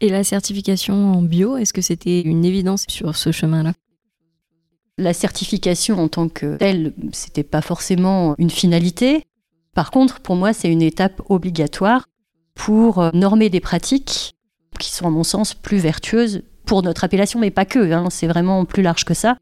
Et 0.00 0.08
la 0.08 0.24
certification 0.24 1.12
en 1.12 1.22
bio, 1.22 1.56
est-ce 1.56 1.72
que 1.72 1.82
c'était 1.82 2.22
une 2.22 2.44
évidence 2.44 2.86
sur 2.88 3.14
ce 3.14 3.30
chemin-là? 3.30 3.74
La 4.98 5.14
certification 5.14 5.98
en 5.98 6.08
tant 6.08 6.28
que 6.28 6.56
telle, 6.56 6.92
c'était 7.12 7.42
pas 7.42 7.62
forcément 7.62 8.34
une 8.38 8.50
finalité. 8.50 9.24
Par 9.74 9.90
contre, 9.90 10.20
pour 10.20 10.36
moi, 10.36 10.52
c'est 10.52 10.70
une 10.70 10.82
étape 10.82 11.22
obligatoire 11.28 12.08
pour 12.54 13.10
normer 13.14 13.48
des 13.48 13.60
pratiques 13.60 14.34
qui 14.78 14.90
sont 14.90 15.06
à 15.06 15.10
mon 15.10 15.24
sens 15.24 15.54
plus 15.54 15.78
vertueuses 15.78 16.42
pour 16.66 16.82
notre 16.82 17.04
appellation, 17.04 17.40
mais 17.40 17.50
pas 17.50 17.64
que, 17.64 17.92
hein, 17.92 18.08
c'est 18.10 18.26
vraiment 18.26 18.64
plus 18.64 18.82
large 18.82 19.04
que 19.04 19.14
ça. 19.14 19.38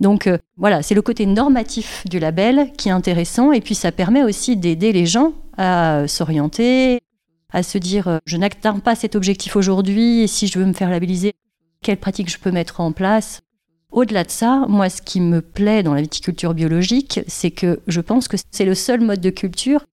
Donc 0.00 0.26
euh, 0.26 0.38
voilà, 0.56 0.82
c'est 0.82 0.94
le 0.94 1.02
côté 1.02 1.26
normatif 1.26 2.04
du 2.06 2.18
label 2.18 2.72
qui 2.76 2.88
est 2.88 2.92
intéressant 2.92 3.52
et 3.52 3.60
puis 3.60 3.74
ça 3.74 3.92
permet 3.92 4.24
aussi 4.24 4.56
d'aider 4.56 4.92
les 4.92 5.06
gens 5.06 5.32
à 5.56 6.08
s'orienter, 6.08 7.00
à 7.52 7.62
se 7.62 7.78
dire 7.78 8.08
euh, 8.08 8.18
je 8.26 8.36
n'atteins 8.36 8.80
pas 8.80 8.96
cet 8.96 9.14
objectif 9.14 9.54
aujourd'hui 9.54 10.22
et 10.22 10.26
si 10.26 10.48
je 10.48 10.58
veux 10.58 10.66
me 10.66 10.72
faire 10.72 10.90
labelliser, 10.90 11.34
quelles 11.82 11.98
pratiques 11.98 12.30
je 12.30 12.38
peux 12.38 12.50
mettre 12.50 12.80
en 12.80 12.92
place. 12.92 13.42
Au-delà 13.92 14.24
de 14.24 14.30
ça, 14.30 14.64
moi 14.68 14.88
ce 14.88 15.02
qui 15.02 15.20
me 15.20 15.42
plaît 15.42 15.82
dans 15.82 15.92
la 15.92 16.00
viticulture 16.00 16.54
biologique, 16.54 17.20
c'est 17.26 17.50
que 17.50 17.80
je 17.86 18.00
pense 18.00 18.26
que 18.26 18.38
c'est 18.50 18.64
le 18.64 18.74
seul 18.74 19.02
mode 19.02 19.20
de 19.20 19.30
culture 19.30 19.84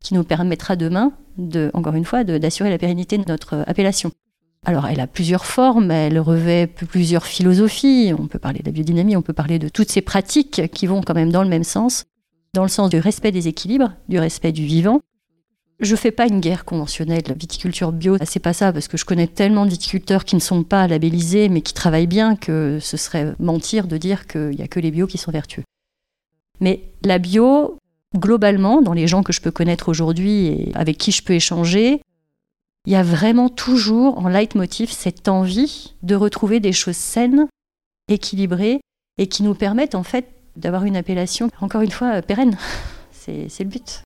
qui 0.00 0.14
nous 0.14 0.22
permettra 0.22 0.76
demain, 0.76 1.12
de, 1.38 1.70
encore 1.74 1.94
une 1.94 2.04
fois, 2.04 2.22
d'assurer 2.22 2.70
la 2.70 2.78
pérennité 2.78 3.18
de 3.18 3.24
notre 3.26 3.64
appellation. 3.66 4.12
Alors, 4.64 4.86
elle 4.86 5.00
a 5.00 5.08
plusieurs 5.08 5.44
formes, 5.44 5.90
elle 5.90 6.20
revêt 6.20 6.66
plusieurs 6.66 7.26
philosophies. 7.26 8.12
On 8.16 8.26
peut 8.28 8.38
parler 8.38 8.60
de 8.60 8.66
la 8.66 8.72
biodynamie, 8.72 9.16
on 9.16 9.22
peut 9.22 9.32
parler 9.32 9.58
de 9.58 9.68
toutes 9.68 9.90
ces 9.90 10.02
pratiques 10.02 10.62
qui 10.72 10.86
vont 10.86 11.00
quand 11.00 11.14
même 11.14 11.32
dans 11.32 11.42
le 11.42 11.48
même 11.48 11.64
sens, 11.64 12.04
dans 12.54 12.62
le 12.62 12.68
sens 12.68 12.90
du 12.90 12.98
respect 12.98 13.32
des 13.32 13.48
équilibres, 13.48 13.92
du 14.08 14.18
respect 14.18 14.52
du 14.52 14.64
vivant. 14.64 15.00
Je 15.80 15.94
fais 15.94 16.10
pas 16.10 16.26
une 16.26 16.40
guerre 16.40 16.64
conventionnelle. 16.64 17.22
La 17.28 17.34
viticulture 17.34 17.92
bio, 17.92 18.16
c'est 18.24 18.40
pas 18.40 18.52
ça, 18.52 18.72
parce 18.72 18.88
que 18.88 18.96
je 18.96 19.04
connais 19.04 19.28
tellement 19.28 19.64
de 19.64 19.70
viticulteurs 19.70 20.24
qui 20.24 20.34
ne 20.34 20.40
sont 20.40 20.64
pas 20.64 20.88
labellisés, 20.88 21.48
mais 21.48 21.60
qui 21.60 21.72
travaillent 21.72 22.08
bien, 22.08 22.34
que 22.34 22.78
ce 22.80 22.96
serait 22.96 23.34
mentir 23.38 23.86
de 23.86 23.96
dire 23.96 24.26
qu'il 24.26 24.50
n'y 24.50 24.62
a 24.62 24.68
que 24.68 24.80
les 24.80 24.90
bio 24.90 25.06
qui 25.06 25.18
sont 25.18 25.30
vertueux. 25.30 25.62
Mais 26.60 26.82
la 27.04 27.18
bio, 27.18 27.78
globalement, 28.16 28.82
dans 28.82 28.92
les 28.92 29.06
gens 29.06 29.22
que 29.22 29.32
je 29.32 29.40
peux 29.40 29.52
connaître 29.52 29.88
aujourd'hui 29.88 30.46
et 30.46 30.72
avec 30.74 30.98
qui 30.98 31.12
je 31.12 31.22
peux 31.22 31.34
échanger, 31.34 32.02
il 32.86 32.92
y 32.92 32.96
a 32.96 33.04
vraiment 33.04 33.48
toujours 33.48 34.18
en 34.18 34.28
leitmotiv 34.28 34.90
cette 34.90 35.28
envie 35.28 35.94
de 36.02 36.16
retrouver 36.16 36.58
des 36.58 36.72
choses 36.72 36.96
saines, 36.96 37.46
équilibrées 38.08 38.80
et 39.18 39.28
qui 39.28 39.44
nous 39.44 39.54
permettent 39.54 39.94
en 39.94 40.02
fait 40.02 40.26
d'avoir 40.56 40.84
une 40.84 40.96
appellation, 40.96 41.50
encore 41.60 41.82
une 41.82 41.92
fois, 41.92 42.20
pérenne. 42.22 42.56
C'est 43.12 43.60
le 43.60 43.64
but. 43.66 44.02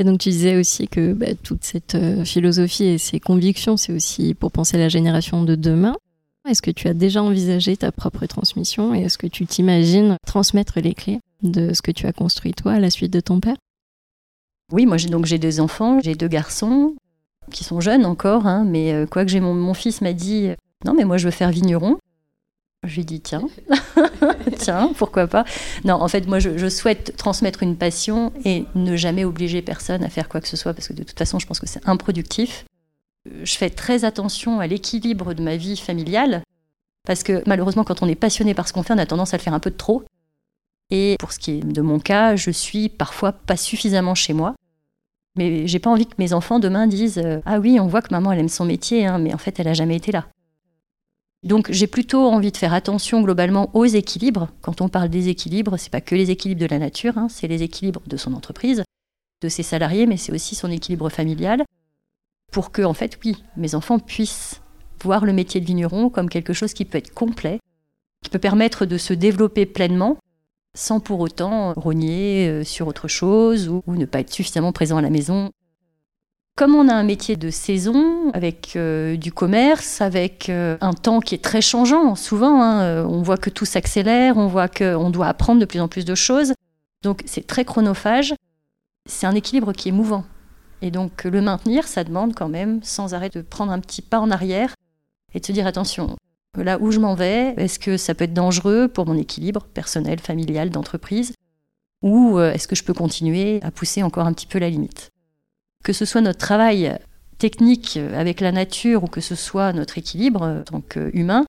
Et 0.00 0.04
donc 0.04 0.18
tu 0.18 0.30
disais 0.30 0.56
aussi 0.56 0.88
que 0.88 1.12
bah, 1.12 1.34
toute 1.42 1.62
cette 1.62 1.94
euh, 1.94 2.24
philosophie 2.24 2.84
et 2.84 2.98
ces 2.98 3.20
convictions, 3.20 3.76
c'est 3.76 3.92
aussi 3.92 4.32
pour 4.32 4.50
penser 4.50 4.78
la 4.78 4.88
génération 4.88 5.44
de 5.44 5.54
demain. 5.54 5.94
Est-ce 6.48 6.62
que 6.62 6.70
tu 6.70 6.88
as 6.88 6.94
déjà 6.94 7.22
envisagé 7.22 7.76
ta 7.76 7.92
propre 7.92 8.24
transmission 8.24 8.94
et 8.94 9.02
est-ce 9.02 9.18
que 9.18 9.26
tu 9.26 9.44
t'imagines 9.44 10.16
transmettre 10.26 10.80
les 10.80 10.94
clés 10.94 11.20
de 11.42 11.74
ce 11.74 11.82
que 11.82 11.90
tu 11.90 12.06
as 12.06 12.14
construit 12.14 12.54
toi 12.54 12.72
à 12.72 12.80
la 12.80 12.88
suite 12.88 13.12
de 13.12 13.20
ton 13.20 13.40
père? 13.40 13.56
Oui, 14.72 14.86
moi 14.86 14.96
j'ai 14.96 15.10
donc 15.10 15.26
j'ai 15.26 15.38
deux 15.38 15.60
enfants, 15.60 16.00
j'ai 16.02 16.14
deux 16.14 16.28
garçons 16.28 16.94
qui 17.50 17.62
sont 17.62 17.80
jeunes 17.80 18.06
encore, 18.06 18.46
hein, 18.46 18.64
mais 18.66 18.94
euh, 18.94 19.04
quoi 19.04 19.26
que 19.26 19.30
j'ai 19.30 19.40
mon, 19.40 19.74
fils 19.74 20.00
m'a 20.00 20.14
dit 20.14 20.46
euh, 20.46 20.54
non 20.86 20.94
mais 20.94 21.04
moi 21.04 21.18
je 21.18 21.26
veux 21.26 21.30
faire 21.30 21.50
vigneron. 21.50 21.98
Je 22.86 22.94
lui 22.94 23.02
ai 23.02 23.04
dit 23.04 23.20
tiens, 23.20 23.46
tiens, 24.56 24.92
pourquoi 24.96 25.26
pas. 25.26 25.44
Non, 25.84 25.94
en 25.96 26.08
fait 26.08 26.26
moi 26.26 26.38
je, 26.38 26.68
souhaite 26.70 27.14
transmettre 27.16 27.62
une 27.62 27.76
passion 27.76 28.32
et 28.46 28.64
ne 28.74 28.96
jamais 28.96 29.24
obliger 29.24 29.60
personne 29.60 30.02
à 30.02 30.08
faire 30.08 30.30
quoi 30.30 30.40
que 30.40 30.48
ce 30.48 30.56
soit 30.56 30.72
parce 30.72 30.88
que 30.88 30.94
de 30.94 31.02
toute 31.02 31.18
façon 31.18 31.38
je 31.38 31.46
pense 31.46 31.60
que 31.60 31.66
c'est 31.66 31.86
improductif. 31.86 32.64
Je 33.42 33.54
fais 33.54 33.68
très 33.68 34.06
attention 34.06 34.60
à 34.60 34.66
l'équilibre 34.66 35.34
de 35.34 35.42
ma 35.42 35.56
vie 35.56 35.76
familiale 35.76 36.42
parce 37.06 37.22
que 37.22 37.42
malheureusement 37.46 37.84
quand 37.84 38.02
on 38.02 38.08
est 38.08 38.14
passionné 38.14 38.54
par 38.54 38.66
ce 38.66 38.72
qu'on 38.72 38.82
fait 38.82 38.94
on 38.94 38.98
a 38.98 39.04
tendance 39.04 39.34
à 39.34 39.36
le 39.36 39.42
faire 39.42 39.54
un 39.54 39.60
peu 39.60 39.70
de 39.70 39.76
trop. 39.76 40.02
Et 40.90 41.16
pour 41.20 41.32
ce 41.32 41.38
qui 41.38 41.58
est 41.58 41.60
de 41.60 41.82
mon 41.82 42.00
cas, 42.00 42.34
je 42.34 42.50
suis 42.50 42.88
parfois 42.88 43.32
pas 43.32 43.58
suffisamment 43.58 44.14
chez 44.14 44.32
moi. 44.32 44.54
Mais 45.36 45.66
j'ai 45.66 45.78
pas 45.78 45.90
envie 45.90 46.06
que 46.06 46.14
mes 46.18 46.32
enfants 46.32 46.58
demain 46.58 46.86
disent 46.86 47.18
euh, 47.18 47.40
Ah 47.44 47.60
oui, 47.60 47.78
on 47.78 47.86
voit 47.86 48.00
que 48.00 48.12
maman 48.12 48.32
elle 48.32 48.40
aime 48.40 48.48
son 48.48 48.64
métier, 48.64 49.06
hein, 49.06 49.18
mais 49.18 49.34
en 49.34 49.38
fait 49.38 49.60
elle 49.60 49.68
a 49.68 49.74
jamais 49.74 49.96
été 49.96 50.12
là. 50.12 50.26
Donc 51.42 51.70
j'ai 51.72 51.86
plutôt 51.86 52.26
envie 52.26 52.52
de 52.52 52.56
faire 52.56 52.74
attention 52.74 53.22
globalement 53.22 53.70
aux 53.74 53.86
équilibres. 53.86 54.48
Quand 54.60 54.80
on 54.80 54.88
parle 54.88 55.08
des 55.08 55.28
équilibres, 55.28 55.78
c'est 55.78 55.90
pas 55.90 56.02
que 56.02 56.14
les 56.14 56.30
équilibres 56.30 56.60
de 56.60 56.66
la 56.66 56.78
nature, 56.78 57.16
hein, 57.16 57.28
c'est 57.30 57.48
les 57.48 57.62
équilibres 57.62 58.02
de 58.06 58.16
son 58.16 58.34
entreprise, 58.34 58.82
de 59.40 59.48
ses 59.48 59.62
salariés, 59.62 60.06
mais 60.06 60.18
c'est 60.18 60.32
aussi 60.32 60.54
son 60.54 60.70
équilibre 60.70 61.08
familial. 61.08 61.64
pour 62.52 62.72
que, 62.72 62.82
en 62.82 62.94
fait, 62.94 63.16
oui, 63.24 63.44
mes 63.56 63.76
enfants 63.76 64.00
puissent 64.00 64.60
voir 65.02 65.24
le 65.24 65.32
métier 65.32 65.60
de 65.60 65.66
vigneron 65.66 66.10
comme 66.10 66.28
quelque 66.28 66.52
chose 66.52 66.74
qui 66.74 66.84
peut 66.84 66.98
être 66.98 67.14
complet, 67.14 67.60
qui 68.22 68.28
peut 68.28 68.40
permettre 68.40 68.86
de 68.86 68.98
se 68.98 69.14
développer 69.14 69.66
pleinement 69.66 70.18
sans 70.76 71.00
pour 71.00 71.20
autant 71.20 71.72
rogner 71.74 72.48
euh, 72.48 72.64
sur 72.64 72.86
autre 72.86 73.08
chose 73.08 73.68
ou, 73.68 73.82
ne 73.88 74.04
pas 74.04 74.20
être 74.20 74.32
suffisamment 74.32 74.72
présent 74.72 74.96
à 74.96 75.02
la 75.02 75.10
maison. 75.10 75.50
Comme 76.56 76.74
on 76.74 76.88
a 76.88 76.94
un 76.94 77.04
métier 77.04 77.36
de 77.36 77.50
saison, 77.50 78.30
avec 78.32 78.74
euh, 78.76 79.16
du 79.16 79.32
commerce, 79.32 80.00
avec 80.00 80.50
euh, 80.50 80.76
un 80.80 80.92
temps 80.92 81.20
qui 81.20 81.34
est 81.34 81.42
très 81.42 81.62
changeant, 81.62 82.14
souvent, 82.16 82.62
hein, 82.62 83.04
on 83.06 83.22
voit 83.22 83.38
que 83.38 83.48
tout 83.48 83.64
s'accélère, 83.64 84.36
on 84.36 84.46
voit 84.46 84.68
qu'on 84.68 85.10
doit 85.10 85.26
apprendre 85.26 85.60
de 85.60 85.64
plus 85.64 85.80
en 85.80 85.88
plus 85.88 86.04
de 86.04 86.14
choses. 86.14 86.52
Donc 87.02 87.22
c'est 87.24 87.46
très 87.46 87.64
chronophage. 87.64 88.34
C'est 89.08 89.26
un 89.26 89.34
équilibre 89.34 89.72
qui 89.72 89.88
est 89.88 89.92
mouvant. 89.92 90.24
Et 90.82 90.90
donc 90.90 91.24
le 91.24 91.40
maintenir, 91.40 91.86
ça 91.86 92.04
demande 92.04 92.34
quand 92.34 92.48
même 92.48 92.82
sans 92.82 93.14
arrêt 93.14 93.30
de 93.30 93.42
prendre 93.42 93.72
un 93.72 93.80
petit 93.80 94.02
pas 94.02 94.20
en 94.20 94.30
arrière 94.30 94.74
et 95.34 95.40
de 95.40 95.46
se 95.46 95.52
dire 95.52 95.66
attention, 95.66 96.16
là 96.56 96.78
où 96.80 96.90
je 96.90 96.98
m'en 96.98 97.14
vais, 97.14 97.54
est-ce 97.56 97.78
que 97.78 97.96
ça 97.96 98.14
peut 98.14 98.24
être 98.24 98.34
dangereux 98.34 98.88
pour 98.88 99.06
mon 99.06 99.16
équilibre 99.16 99.64
personnel, 99.72 100.18
familial, 100.18 100.70
d'entreprise? 100.70 101.32
Ou 102.02 102.38
euh, 102.38 102.52
est-ce 102.52 102.66
que 102.66 102.74
je 102.74 102.82
peux 102.82 102.94
continuer 102.94 103.60
à 103.62 103.70
pousser 103.70 104.02
encore 104.02 104.26
un 104.26 104.32
petit 104.32 104.46
peu 104.46 104.58
la 104.58 104.70
limite? 104.70 105.10
Que 105.82 105.92
ce 105.92 106.04
soit 106.04 106.20
notre 106.20 106.38
travail 106.38 106.98
technique 107.38 107.98
avec 108.14 108.40
la 108.40 108.52
nature 108.52 109.04
ou 109.04 109.06
que 109.06 109.20
ce 109.20 109.34
soit 109.34 109.72
notre 109.72 109.98
équilibre 109.98 110.42
en 110.42 110.62
tant 110.62 110.80
qu'humain, 110.80 111.46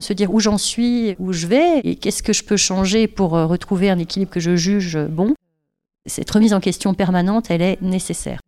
se 0.00 0.12
dire 0.12 0.32
où 0.32 0.40
j'en 0.40 0.58
suis, 0.58 1.16
où 1.18 1.32
je 1.32 1.46
vais 1.46 1.80
et 1.80 1.96
qu'est-ce 1.96 2.22
que 2.22 2.32
je 2.32 2.44
peux 2.44 2.56
changer 2.56 3.08
pour 3.08 3.36
euh, 3.36 3.46
retrouver 3.46 3.90
un 3.90 3.98
équilibre 3.98 4.30
que 4.30 4.40
je 4.40 4.56
juge 4.56 4.98
bon, 5.10 5.34
cette 6.06 6.30
remise 6.30 6.54
en 6.54 6.60
question 6.60 6.94
permanente, 6.94 7.50
elle 7.50 7.62
est 7.62 7.82
nécessaire. 7.82 8.40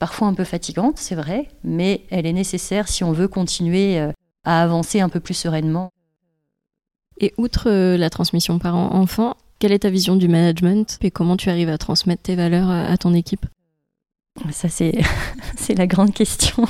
Parfois 0.00 0.28
un 0.28 0.34
peu 0.34 0.44
fatigante, 0.44 0.98
c'est 0.98 1.14
vrai, 1.14 1.48
mais 1.62 2.04
elle 2.10 2.26
est 2.26 2.32
nécessaire 2.32 2.88
si 2.88 3.04
on 3.04 3.12
veut 3.12 3.28
continuer 3.28 4.00
euh, 4.00 4.12
à 4.44 4.62
avancer 4.62 5.00
un 5.00 5.08
peu 5.08 5.20
plus 5.20 5.34
sereinement. 5.34 5.90
Et 7.20 7.34
outre 7.36 7.70
euh, 7.70 7.96
la 7.98 8.08
transmission 8.08 8.58
parent-enfant, 8.58 9.36
quelle 9.58 9.72
est 9.72 9.80
ta 9.80 9.90
vision 9.90 10.16
du 10.16 10.26
management 10.26 10.98
et 11.02 11.10
comment 11.10 11.36
tu 11.36 11.50
arrives 11.50 11.68
à 11.68 11.78
transmettre 11.78 12.22
tes 12.22 12.34
valeurs 12.34 12.70
à 12.70 12.96
ton 12.96 13.14
équipe? 13.14 13.46
Ça, 14.50 14.68
c'est, 15.56 15.74
la 15.76 15.86
grande 15.86 16.12
question. 16.12 16.66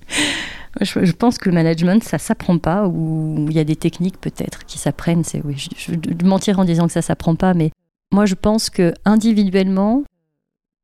je, 0.80 1.12
pense 1.12 1.38
que 1.38 1.48
le 1.48 1.54
management, 1.54 2.02
ça 2.02 2.18
s'apprend 2.18 2.58
pas, 2.58 2.86
ou 2.88 3.46
il 3.48 3.56
y 3.56 3.60
a 3.60 3.64
des 3.64 3.76
techniques 3.76 4.20
peut-être 4.20 4.64
qui 4.64 4.78
s'apprennent. 4.78 5.22
Oui, 5.44 5.56
je, 5.56 5.68
je 5.76 5.92
vais 5.92 6.24
mentir 6.24 6.58
en 6.58 6.64
disant 6.64 6.86
que 6.86 6.92
ça 6.92 7.02
s'apprend 7.02 7.34
pas, 7.34 7.54
mais 7.54 7.70
moi, 8.12 8.26
je 8.26 8.34
pense 8.34 8.70
que 8.70 8.94
individuellement, 9.04 10.02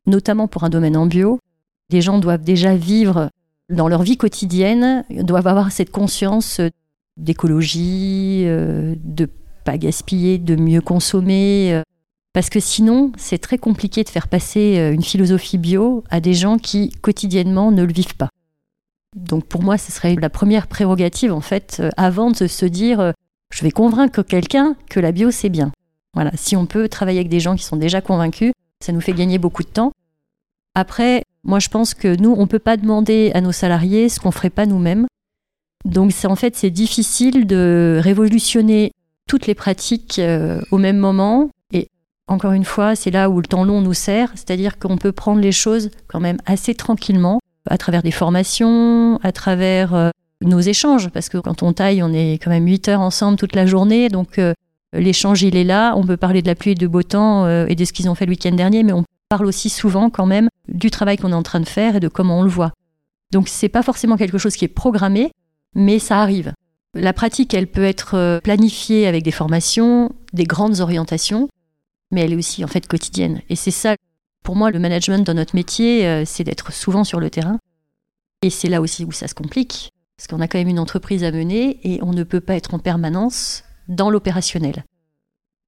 notamment 0.06 0.46
pour 0.46 0.64
un 0.64 0.68
domaine 0.68 0.96
en 0.96 1.06
bio, 1.06 1.40
les 1.90 2.00
gens 2.00 2.18
doivent 2.18 2.44
déjà 2.44 2.76
vivre 2.76 3.30
dans 3.70 3.88
leur 3.88 4.02
vie 4.02 4.16
quotidienne, 4.16 5.04
doivent 5.10 5.46
avoir 5.46 5.72
cette 5.72 5.90
conscience 5.90 6.60
d'écologie, 7.16 8.42
euh, 8.46 8.94
de 9.02 9.28
pas 9.64 9.78
gaspiller, 9.78 10.38
de 10.38 10.56
mieux 10.56 10.82
consommer. 10.82 11.82
Euh, 12.34 12.40
parce 12.40 12.50
que 12.50 12.60
sinon, 12.60 13.12
c'est 13.16 13.38
très 13.38 13.58
compliqué 13.58 14.02
de 14.04 14.08
faire 14.08 14.28
passer 14.28 14.78
euh, 14.78 14.92
une 14.92 15.02
philosophie 15.02 15.58
bio 15.58 16.04
à 16.10 16.20
des 16.20 16.34
gens 16.34 16.58
qui 16.58 16.90
quotidiennement 16.90 17.70
ne 17.70 17.84
le 17.84 17.92
vivent 17.92 18.16
pas. 18.16 18.28
Donc 19.16 19.44
pour 19.44 19.62
moi, 19.62 19.78
ce 19.78 19.92
serait 19.92 20.16
la 20.16 20.30
première 20.30 20.66
prérogative, 20.66 21.32
en 21.32 21.40
fait, 21.40 21.82
avant 21.96 22.32
de 22.32 22.46
se 22.48 22.66
dire, 22.66 23.12
je 23.52 23.62
vais 23.62 23.70
convaincre 23.70 24.22
quelqu'un 24.22 24.74
que 24.90 24.98
la 24.98 25.12
bio, 25.12 25.30
c'est 25.30 25.50
bien. 25.50 25.70
Voilà, 26.14 26.32
si 26.34 26.56
on 26.56 26.66
peut 26.66 26.88
travailler 26.88 27.20
avec 27.20 27.28
des 27.28 27.38
gens 27.38 27.54
qui 27.54 27.62
sont 27.62 27.76
déjà 27.76 28.00
convaincus, 28.00 28.52
ça 28.84 28.92
nous 28.92 29.00
fait 29.00 29.12
gagner 29.12 29.38
beaucoup 29.38 29.62
de 29.62 29.68
temps. 29.68 29.92
Après, 30.74 31.22
moi, 31.44 31.60
je 31.60 31.68
pense 31.68 31.94
que 31.94 32.16
nous, 32.20 32.32
on 32.32 32.42
ne 32.42 32.46
peut 32.46 32.58
pas 32.58 32.76
demander 32.76 33.30
à 33.34 33.40
nos 33.40 33.52
salariés 33.52 34.08
ce 34.08 34.18
qu'on 34.18 34.30
ne 34.30 34.34
ferait 34.34 34.50
pas 34.50 34.66
nous-mêmes. 34.66 35.06
Donc, 35.84 36.12
c'est 36.12 36.26
en 36.26 36.36
fait, 36.36 36.56
c'est 36.56 36.70
difficile 36.70 37.46
de 37.46 38.00
révolutionner 38.02 38.92
toutes 39.28 39.46
les 39.46 39.54
pratiques 39.54 40.18
euh, 40.18 40.60
au 40.70 40.78
même 40.78 40.98
moment. 40.98 41.50
Encore 42.26 42.52
une 42.52 42.64
fois, 42.64 42.96
c'est 42.96 43.10
là 43.10 43.28
où 43.28 43.38
le 43.38 43.46
temps 43.46 43.64
long 43.64 43.80
nous 43.80 43.94
sert, 43.94 44.30
c'est-à-dire 44.34 44.78
qu'on 44.78 44.96
peut 44.96 45.12
prendre 45.12 45.40
les 45.40 45.52
choses 45.52 45.90
quand 46.06 46.20
même 46.20 46.38
assez 46.46 46.74
tranquillement, 46.74 47.38
à 47.68 47.78
travers 47.78 48.02
des 48.02 48.10
formations, 48.10 49.18
à 49.22 49.32
travers 49.32 49.94
euh, 49.94 50.10
nos 50.40 50.60
échanges, 50.60 51.10
parce 51.10 51.28
que 51.28 51.38
quand 51.38 51.62
on 51.62 51.72
taille, 51.72 52.02
on 52.02 52.12
est 52.12 52.34
quand 52.34 52.50
même 52.50 52.66
8 52.66 52.88
heures 52.88 53.00
ensemble 53.00 53.36
toute 53.36 53.54
la 53.54 53.66
journée, 53.66 54.08
donc 54.08 54.38
euh, 54.38 54.54
l'échange, 54.94 55.42
il 55.42 55.56
est 55.56 55.64
là. 55.64 55.94
On 55.96 56.04
peut 56.04 56.16
parler 56.16 56.40
de 56.40 56.46
la 56.46 56.54
pluie 56.54 56.72
et 56.72 56.74
de 56.74 56.86
beau 56.86 57.02
temps 57.02 57.48
et 57.66 57.74
de 57.74 57.84
ce 57.84 57.92
qu'ils 57.92 58.08
ont 58.08 58.14
fait 58.14 58.26
le 58.26 58.30
week-end 58.30 58.52
dernier, 58.52 58.84
mais 58.84 58.92
on 58.92 59.04
parle 59.28 59.46
aussi 59.46 59.68
souvent 59.68 60.10
quand 60.10 60.26
même 60.26 60.48
du 60.68 60.90
travail 60.90 61.16
qu'on 61.16 61.32
est 61.32 61.36
en 61.36 61.42
train 61.42 61.60
de 61.60 61.68
faire 61.68 61.96
et 61.96 62.00
de 62.00 62.08
comment 62.08 62.38
on 62.38 62.42
le 62.42 62.50
voit. 62.50 62.72
Donc 63.32 63.48
c'est 63.48 63.68
pas 63.68 63.82
forcément 63.82 64.16
quelque 64.16 64.38
chose 64.38 64.54
qui 64.54 64.64
est 64.64 64.68
programmé, 64.68 65.32
mais 65.74 65.98
ça 65.98 66.20
arrive. 66.20 66.52
La 66.94 67.12
pratique, 67.12 67.52
elle 67.54 67.66
peut 67.66 67.82
être 67.82 68.14
euh, 68.16 68.40
planifiée 68.40 69.08
avec 69.08 69.24
des 69.24 69.32
formations, 69.32 70.12
des 70.32 70.44
grandes 70.44 70.80
orientations, 70.80 71.48
mais 72.14 72.22
elle 72.22 72.32
est 72.32 72.36
aussi 72.36 72.64
en 72.64 72.68
fait 72.68 72.86
quotidienne. 72.86 73.42
Et 73.50 73.56
c'est 73.56 73.70
ça, 73.70 73.96
pour 74.44 74.56
moi, 74.56 74.70
le 74.70 74.78
management 74.78 75.26
dans 75.26 75.34
notre 75.34 75.56
métier, 75.56 76.06
euh, 76.06 76.22
c'est 76.24 76.44
d'être 76.44 76.72
souvent 76.72 77.04
sur 77.04 77.18
le 77.18 77.30
terrain. 77.30 77.58
Et 78.42 78.50
c'est 78.50 78.68
là 78.68 78.80
aussi 78.80 79.04
où 79.04 79.12
ça 79.12 79.26
se 79.26 79.34
complique, 79.34 79.90
parce 80.16 80.28
qu'on 80.28 80.40
a 80.40 80.48
quand 80.48 80.58
même 80.58 80.68
une 80.68 80.78
entreprise 80.78 81.24
à 81.24 81.32
mener 81.32 81.80
et 81.82 82.02
on 82.02 82.12
ne 82.12 82.22
peut 82.22 82.40
pas 82.40 82.54
être 82.54 82.74
en 82.74 82.78
permanence 82.78 83.64
dans 83.88 84.10
l'opérationnel. 84.10 84.84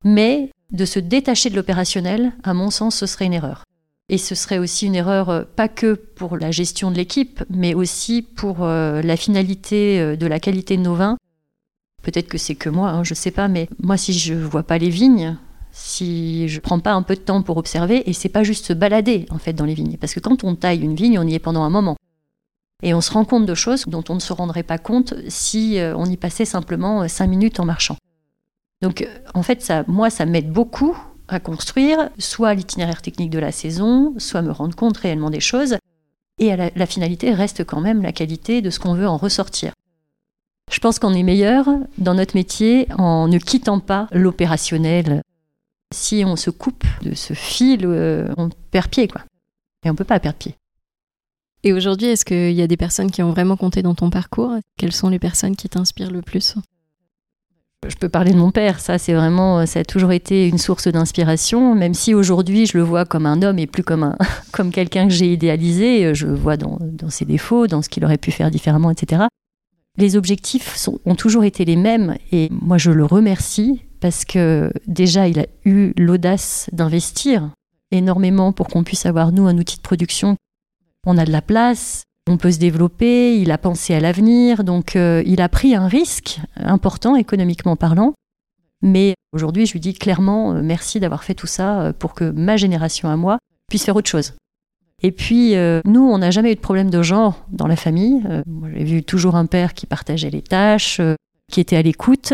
Mais 0.04 0.50
de 0.72 0.84
se 0.84 0.98
détacher 0.98 1.50
de 1.50 1.56
l'opérationnel, 1.56 2.32
à 2.44 2.54
mon 2.54 2.70
sens, 2.70 2.96
ce 2.96 3.06
serait 3.06 3.26
une 3.26 3.32
erreur. 3.32 3.64
Et 4.08 4.18
ce 4.18 4.34
serait 4.34 4.58
aussi 4.58 4.86
une 4.86 4.94
erreur 4.94 5.30
euh, 5.30 5.42
pas 5.44 5.68
que 5.68 5.94
pour 5.94 6.36
la 6.36 6.50
gestion 6.50 6.90
de 6.90 6.96
l'équipe, 6.96 7.42
mais 7.50 7.74
aussi 7.74 8.22
pour 8.22 8.62
euh, 8.62 9.02
la 9.02 9.16
finalité 9.16 10.16
de 10.16 10.26
la 10.26 10.38
qualité 10.38 10.76
de 10.76 10.82
nos 10.82 10.94
vins. 10.94 11.16
Peut-être 12.02 12.28
que 12.28 12.38
c'est 12.38 12.54
que 12.54 12.68
moi, 12.68 12.90
hein, 12.90 13.04
je 13.04 13.12
ne 13.14 13.16
sais 13.16 13.32
pas, 13.32 13.48
mais 13.48 13.68
moi 13.82 13.96
si 13.96 14.12
je 14.12 14.34
ne 14.34 14.44
vois 14.44 14.62
pas 14.62 14.78
les 14.78 14.90
vignes, 14.90 15.36
si 15.78 16.48
je 16.48 16.60
prends 16.60 16.80
pas 16.80 16.92
un 16.92 17.02
peu 17.02 17.14
de 17.14 17.20
temps 17.20 17.42
pour 17.42 17.58
observer, 17.58 18.08
et 18.08 18.12
c'est 18.12 18.28
pas 18.28 18.42
juste 18.42 18.66
se 18.66 18.72
balader 18.72 19.26
en 19.30 19.38
fait 19.38 19.52
dans 19.52 19.64
les 19.64 19.74
vignes, 19.74 19.98
parce 20.00 20.14
que 20.14 20.20
quand 20.20 20.42
on 20.42 20.54
taille 20.54 20.80
une 20.80 20.94
vigne, 20.94 21.18
on 21.18 21.26
y 21.26 21.34
est 21.34 21.38
pendant 21.38 21.62
un 21.62 21.70
moment. 21.70 21.96
Et 22.82 22.94
on 22.94 23.00
se 23.00 23.12
rend 23.12 23.24
compte 23.24 23.46
de 23.46 23.54
choses 23.54 23.84
dont 23.86 24.04
on 24.08 24.14
ne 24.14 24.20
se 24.20 24.32
rendrait 24.32 24.62
pas 24.62 24.78
compte 24.78 25.14
si 25.28 25.78
on 25.96 26.04
y 26.06 26.16
passait 26.16 26.44
simplement 26.44 27.06
cinq 27.08 27.26
minutes 27.28 27.58
en 27.60 27.64
marchant. 27.64 27.96
Donc 28.82 29.08
en 29.34 29.42
fait, 29.42 29.62
ça, 29.62 29.84
moi, 29.86 30.10
ça 30.10 30.26
m'aide 30.26 30.50
beaucoup 30.50 30.96
à 31.28 31.40
construire 31.40 32.10
soit 32.18 32.54
l'itinéraire 32.54 33.02
technique 33.02 33.30
de 33.30 33.38
la 33.38 33.52
saison, 33.52 34.14
soit 34.18 34.42
me 34.42 34.52
rendre 34.52 34.76
compte 34.76 34.96
réellement 34.96 35.30
des 35.30 35.40
choses. 35.40 35.76
Et 36.38 36.54
la, 36.54 36.86
finalité 36.86 37.32
reste 37.32 37.64
quand 37.64 37.80
même 37.80 38.02
la 38.02 38.12
qualité 38.12 38.60
de 38.60 38.68
ce 38.68 38.78
qu'on 38.78 38.94
veut 38.94 39.08
en 39.08 39.16
ressortir. 39.16 39.72
Je 40.70 40.78
pense 40.80 40.98
qu'on 40.98 41.14
est 41.14 41.22
meilleur 41.22 41.66
dans 41.96 42.14
notre 42.14 42.36
métier 42.36 42.88
en 42.98 43.28
ne 43.28 43.38
quittant 43.38 43.80
pas 43.80 44.08
l'opérationnel. 44.12 45.22
Si 45.94 46.24
on 46.26 46.36
se 46.36 46.50
coupe 46.50 46.84
de 47.02 47.14
ce 47.14 47.34
fil, 47.34 47.84
euh, 47.84 48.28
on 48.36 48.48
perd 48.70 48.88
pied, 48.88 49.08
quoi. 49.08 49.22
Et 49.84 49.88
on 49.88 49.92
ne 49.92 49.96
peut 49.96 50.04
pas 50.04 50.18
perdre 50.18 50.38
pied. 50.38 50.56
Et 51.62 51.72
aujourd'hui, 51.72 52.08
est-ce 52.08 52.24
qu'il 52.24 52.52
y 52.52 52.62
a 52.62 52.66
des 52.66 52.76
personnes 52.76 53.10
qui 53.10 53.22
ont 53.22 53.30
vraiment 53.30 53.56
compté 53.56 53.82
dans 53.82 53.94
ton 53.94 54.10
parcours? 54.10 54.52
Quelles 54.76 54.92
sont 54.92 55.08
les 55.08 55.18
personnes 55.18 55.56
qui 55.56 55.68
t'inspirent 55.68 56.10
le 56.10 56.22
plus? 56.22 56.56
Je 57.88 57.94
peux 57.96 58.08
parler 58.08 58.32
de 58.32 58.38
mon 58.38 58.50
père, 58.50 58.80
ça 58.80 58.98
c'est 58.98 59.12
vraiment, 59.14 59.64
ça 59.66 59.80
a 59.80 59.84
toujours 59.84 60.10
été 60.10 60.48
une 60.48 60.58
source 60.58 60.88
d'inspiration, 60.88 61.74
même 61.74 61.94
si 61.94 62.14
aujourd'hui 62.14 62.66
je 62.66 62.76
le 62.76 62.82
vois 62.82 63.04
comme 63.04 63.26
un 63.26 63.42
homme 63.42 63.58
et 63.58 63.66
plus 63.66 63.84
comme, 63.84 64.02
un, 64.02 64.16
comme 64.52 64.72
quelqu'un 64.72 65.06
que 65.06 65.12
j'ai 65.12 65.32
idéalisé, 65.32 66.14
je 66.14 66.26
le 66.26 66.34
vois 66.34 66.56
dans, 66.56 66.78
ses 67.10 67.24
défauts, 67.24 67.66
dans 67.68 67.82
ce 67.82 67.88
qu'il 67.88 68.04
aurait 68.04 68.18
pu 68.18 68.32
faire 68.32 68.50
différemment, 68.50 68.90
etc. 68.90 69.24
Les 69.98 70.16
objectifs 70.16 70.74
sont, 70.74 70.98
ont 71.04 71.14
toujours 71.14 71.44
été 71.44 71.64
les 71.64 71.76
mêmes 71.76 72.16
et 72.32 72.48
moi 72.50 72.76
je 72.76 72.90
le 72.90 73.04
remercie 73.04 73.82
parce 74.00 74.24
que 74.24 74.70
déjà 74.86 75.28
il 75.28 75.40
a 75.40 75.46
eu 75.64 75.92
l'audace 75.96 76.68
d'investir 76.72 77.50
énormément 77.90 78.52
pour 78.52 78.68
qu'on 78.68 78.84
puisse 78.84 79.06
avoir 79.06 79.32
nous 79.32 79.46
un 79.46 79.58
outil 79.58 79.76
de 79.76 79.82
production. 79.82 80.36
On 81.06 81.18
a 81.18 81.24
de 81.24 81.32
la 81.32 81.42
place, 81.42 82.04
on 82.28 82.36
peut 82.36 82.50
se 82.50 82.58
développer, 82.58 83.38
il 83.38 83.50
a 83.52 83.58
pensé 83.58 83.94
à 83.94 84.00
l'avenir, 84.00 84.64
donc 84.64 84.96
euh, 84.96 85.22
il 85.26 85.40
a 85.40 85.48
pris 85.48 85.74
un 85.74 85.86
risque 85.86 86.40
important 86.56 87.14
économiquement 87.14 87.76
parlant. 87.76 88.14
Mais 88.82 89.14
aujourd'hui, 89.32 89.66
je 89.66 89.72
lui 89.72 89.80
dis 89.80 89.94
clairement 89.94 90.52
euh, 90.52 90.62
merci 90.62 91.00
d'avoir 91.00 91.24
fait 91.24 91.34
tout 91.34 91.46
ça 91.46 91.80
euh, 91.80 91.92
pour 91.92 92.14
que 92.14 92.24
ma 92.24 92.56
génération 92.56 93.08
à 93.08 93.16
moi 93.16 93.38
puisse 93.68 93.84
faire 93.84 93.96
autre 93.96 94.10
chose. 94.10 94.34
Et 95.02 95.12
puis, 95.12 95.54
nous, 95.84 96.00
on 96.00 96.16
n'a 96.16 96.30
jamais 96.30 96.52
eu 96.52 96.54
de 96.54 96.60
problème 96.60 96.88
de 96.88 97.02
genre 97.02 97.44
dans 97.50 97.66
la 97.66 97.76
famille. 97.76 98.22
J'ai 98.74 98.84
vu 98.84 99.02
toujours 99.02 99.36
un 99.36 99.44
père 99.44 99.74
qui 99.74 99.84
partageait 99.84 100.30
les 100.30 100.40
tâches, 100.40 101.02
qui 101.52 101.60
était 101.60 101.76
à 101.76 101.82
l'écoute. 101.82 102.32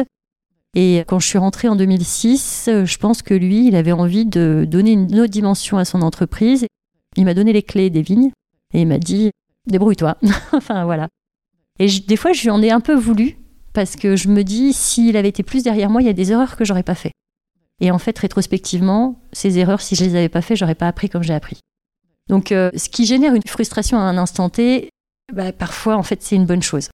Et 0.74 1.04
quand 1.06 1.18
je 1.18 1.26
suis 1.26 1.38
rentrée 1.38 1.68
en 1.68 1.76
2006, 1.76 2.70
je 2.84 2.98
pense 2.98 3.20
que 3.22 3.34
lui, 3.34 3.66
il 3.66 3.76
avait 3.76 3.92
envie 3.92 4.24
de 4.24 4.66
donner 4.66 4.92
une 4.92 5.20
autre 5.20 5.30
dimension 5.30 5.76
à 5.76 5.84
son 5.84 6.00
entreprise. 6.00 6.66
Il 7.16 7.24
m'a 7.24 7.34
donné 7.34 7.52
les 7.52 7.62
clés 7.62 7.90
des 7.90 8.00
vignes 8.00 8.30
et 8.72 8.80
il 8.80 8.86
m'a 8.86 8.98
dit 8.98 9.30
débrouille-toi. 9.66 10.16
enfin 10.52 10.84
voilà. 10.84 11.08
Et 11.78 11.88
des 11.88 12.16
fois, 12.16 12.32
je 12.32 12.42
lui 12.42 12.50
en 12.50 12.62
ai 12.62 12.70
un 12.70 12.80
peu 12.80 12.94
voulu 12.94 13.36
parce 13.74 13.96
que 13.96 14.16
je 14.16 14.28
me 14.28 14.44
dis, 14.44 14.72
s'il 14.72 15.16
avait 15.16 15.28
été 15.28 15.42
plus 15.42 15.62
derrière 15.62 15.90
moi, 15.90 16.02
il 16.02 16.06
y 16.06 16.10
a 16.10 16.14
des 16.14 16.32
erreurs 16.32 16.56
que 16.56 16.64
j'aurais 16.64 16.82
pas 16.82 16.94
fait. 16.94 17.12
Et 17.80 17.90
en 17.90 17.98
fait, 17.98 18.18
rétrospectivement, 18.18 19.20
ces 19.32 19.58
erreurs, 19.58 19.80
si 19.80 19.94
je 19.94 20.04
les 20.04 20.14
avais 20.14 20.28
pas 20.28 20.42
fait, 20.42 20.56
j'aurais 20.56 20.74
pas 20.74 20.88
appris 20.88 21.08
comme 21.08 21.22
j'ai 21.22 21.34
appris. 21.34 21.58
Donc, 22.28 22.48
ce 22.48 22.88
qui 22.88 23.06
génère 23.06 23.34
une 23.34 23.42
frustration 23.42 23.98
à 23.98 24.02
un 24.02 24.18
instant 24.18 24.48
T, 24.48 24.90
bah, 25.32 25.52
parfois, 25.52 25.96
en 25.96 26.02
fait, 26.02 26.22
c'est 26.22 26.36
une 26.36 26.46
bonne 26.46 26.62
chose. 26.62 26.88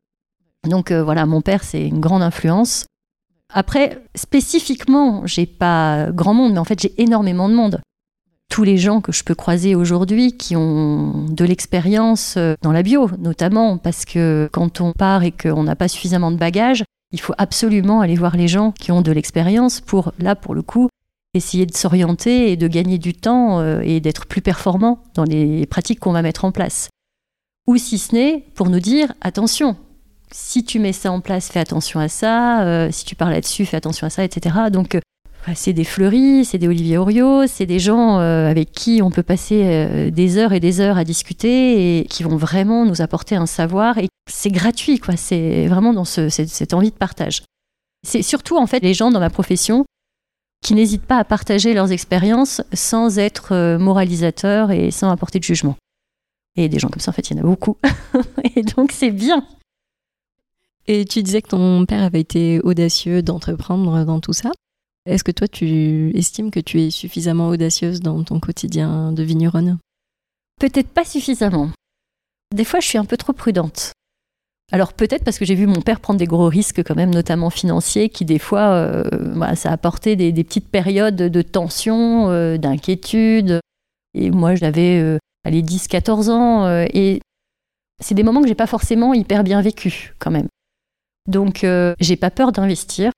Donc 0.67 0.91
voilà, 0.91 1.27
mon 1.27 1.43
père, 1.43 1.63
c'est 1.63 1.87
une 1.87 2.01
grande 2.01 2.23
influence. 2.23 2.87
Après, 3.53 4.03
spécifiquement, 4.15 5.27
j'ai 5.27 5.47
pas 5.47 6.11
grand 6.13 6.35
monde, 6.35 6.53
mais 6.53 6.59
en 6.59 6.65
fait, 6.65 6.81
j'ai 6.81 7.01
énormément 7.01 7.49
de 7.49 7.55
monde. 7.55 7.81
Tous 8.51 8.63
les 8.63 8.79
gens 8.79 9.01
que 9.01 9.13
je 9.13 9.25
peux 9.25 9.35
croiser 9.35 9.75
aujourd'hui 9.75 10.37
qui 10.37 10.57
ont 10.57 11.27
de 11.29 11.45
l'expérience 11.45 12.35
euh, 12.37 12.55
dans 12.63 12.73
la 12.73 12.83
bio, 12.83 13.11
notamment, 13.19 13.79
parce 13.79 14.05
que 14.05 14.49
quand 14.53 14.81
on 14.81 14.93
part 14.93 15.23
et 15.23 15.33
qu'on 15.33 15.65
n'a 15.65 15.77
pas 15.77 15.89
suffisamment 15.89 16.31
de 16.31 16.37
bagages, 16.37 16.85
il 17.13 17.21
faut 17.21 17.35
absolument 17.39 18.01
aller 18.01 18.17
voir 18.17 18.37
les 18.37 18.49
gens 18.49 18.73
qui 18.73 18.93
ont 18.93 19.03
de 19.03 19.13
l'expérience 19.13 19.81
pour, 19.81 20.13
là, 20.19 20.35
pour 20.35 20.55
le 20.55 20.63
coup, 20.63 20.89
essayer 21.35 21.67
de 21.67 21.77
s'orienter 21.77 22.53
et 22.53 22.57
de 22.57 22.69
gagner 22.69 22.99
du 22.99 23.15
temps 23.15 23.61
euh, 23.61 23.81
et 23.83 24.01
d'être 24.01 24.27
plus 24.27 24.43
performant 24.43 25.03
dans 25.15 25.25
les 25.25 25.67
pratiques 25.67 26.01
qu'on 26.01 26.13
va 26.13 26.23
mettre 26.23 26.45
en 26.45 26.53
place. 26.53 26.89
Ou 27.67 27.77
si 27.77 27.99
ce 27.99 28.15
n'est 28.15 28.45
pour 28.55 28.71
nous 28.71 28.81
dire, 28.81 29.13
attention, 29.21 29.77
si 30.31 30.65
tu 30.65 30.79
mets 30.79 30.93
ça 30.93 31.11
en 31.11 31.21
place, 31.21 31.49
fais 31.49 31.61
attention 31.61 32.01
à 32.01 32.09
ça, 32.09 32.63
euh, 32.63 32.91
si 32.91 33.05
tu 33.05 33.15
parles 33.15 33.33
là-dessus, 33.33 33.67
fais 33.67 33.77
attention 33.77 34.07
à 34.07 34.11
ça, 34.11 34.25
etc. 34.25 34.57
Donc, 34.71 34.95
euh, 34.95 35.01
c'est 35.55 35.73
des 35.73 35.85
Fleury, 35.85 36.45
c'est 36.45 36.59
des 36.59 36.69
Olivier 36.69 36.99
Oriot, 36.99 37.47
c'est 37.47 37.65
des 37.65 37.79
gens 37.79 38.19
euh, 38.19 38.51
avec 38.51 38.71
qui 38.73 39.01
on 39.03 39.11
peut 39.11 39.23
passer 39.23 40.11
des 40.11 40.37
heures 40.37 40.53
et 40.53 40.61
des 40.61 40.81
heures 40.81 40.99
à 40.99 41.05
discuter 41.05 42.01
et 42.01 42.05
qui 42.05 42.23
vont 42.23 42.37
vraiment 42.37 42.85
nous 42.85 43.01
apporter 43.01 43.35
un 43.35 43.47
savoir. 43.47 43.97
Et 43.97 44.09
c'est 44.31 44.51
gratuit, 44.51 44.99
quoi. 44.99 45.17
C'est 45.17 45.67
vraiment 45.67 45.95
dans 45.95 46.05
cette 46.05 46.75
envie 46.75 46.91
de 46.91 46.97
partage. 46.97 47.45
C'est 48.07 48.21
surtout, 48.21 48.59
en 48.59 48.67
fait, 48.67 48.81
les 48.81 48.93
gens 48.93 49.11
dans 49.11 49.21
ma 49.21 49.31
profession 49.31 49.87
qui 50.63 50.75
n'hésitent 50.75 51.07
pas 51.07 51.19
à 51.19 51.25
partager 51.25 51.73
leurs 51.73 51.93
expériences 51.93 52.61
sans 52.75 53.19
être 53.19 53.77
moralisateurs 53.79 54.71
et 54.71 54.91
sans 54.91 55.11
apporter 55.11 55.39
de 55.39 55.45
jugement. 55.45 55.77
Et 56.57 56.69
des 56.69 56.79
gens 56.79 56.89
comme 56.89 57.01
ça, 57.01 57.11
en 57.11 57.15
fait, 57.15 57.31
il 57.31 57.37
y 57.37 57.41
en 57.41 57.43
a 57.43 57.47
beaucoup. 57.47 57.79
et 58.57 58.63
donc, 58.63 58.93
c'est 58.93 59.13
bien. 59.13 59.47
Et 60.89 61.05
tu 61.05 61.23
disais 61.23 61.43
que 61.43 61.49
ton 61.49 61.87
père 61.87 62.03
avait 62.03 62.21
été 62.21 62.61
audacieux 62.61 63.23
d'entreprendre 63.23 64.05
dans 64.05 64.19
tout 64.19 64.33
ça. 64.33 64.51
Est-ce 65.07 65.23
que 65.23 65.31
toi, 65.31 65.47
tu 65.47 66.11
estimes 66.17 66.51
que 66.51 66.61
tu 66.61 66.81
es 66.81 66.91
suffisamment 66.91 67.49
audacieuse 67.49 68.01
dans 68.01 68.25
ton 68.25 68.41
quotidien 68.41 69.13
de 69.13 69.23
vigneronne? 69.23 69.79
Peut-être 70.59 70.89
pas 70.89 71.05
suffisamment. 71.05 71.71
Des 72.55 72.65
fois, 72.65 72.81
je 72.81 72.89
suis 72.89 72.99
un 72.99 73.05
peu 73.05 73.17
trop 73.17 73.33
prudente. 73.33 73.93
Alors 74.71 74.93
peut-être 74.93 75.25
parce 75.25 75.39
que 75.39 75.47
j'ai 75.47 75.55
vu 75.55 75.67
mon 75.67 75.81
père 75.81 76.01
prendre 76.01 76.19
des 76.19 76.27
gros 76.27 76.49
risques 76.49 76.83
quand 76.83 76.97
même, 76.97 77.15
notamment 77.15 77.49
financiers, 77.49 78.11
qui 78.11 78.27
des 78.27 78.39
fois, 78.39 78.73
euh, 78.73 79.05
bah, 79.35 79.57
ça 79.57 79.71
a 79.71 79.73
apporté 79.73 80.15
des, 80.15 80.33
petites 80.45 80.69
périodes 80.69 81.17
de 81.17 81.43
tension, 81.43 82.29
euh, 82.31 82.59
d'inquiétude. 82.59 83.61
Et 84.15 84.31
moi, 84.31 84.57
j'avais 84.57 85.01
euh, 85.01 85.19
10-14 85.47 86.31
ans, 86.31 86.67
euh, 86.67 86.85
et 86.93 87.21
c'est 88.03 88.15
des 88.15 88.23
moments 88.23 88.43
que 88.43 88.49
j'ai 88.49 88.55
pas 88.55 88.67
forcément 88.67 89.15
hyper 89.15 89.43
bien 89.43 89.63
vécu 89.63 90.15
quand 90.19 90.31
même. 90.31 90.49
Donc, 91.29 91.63
euh, 91.63 91.95
j'ai 92.01 92.17
pas 92.17 92.31
peur 92.31 92.51
d'investir. 92.51 93.13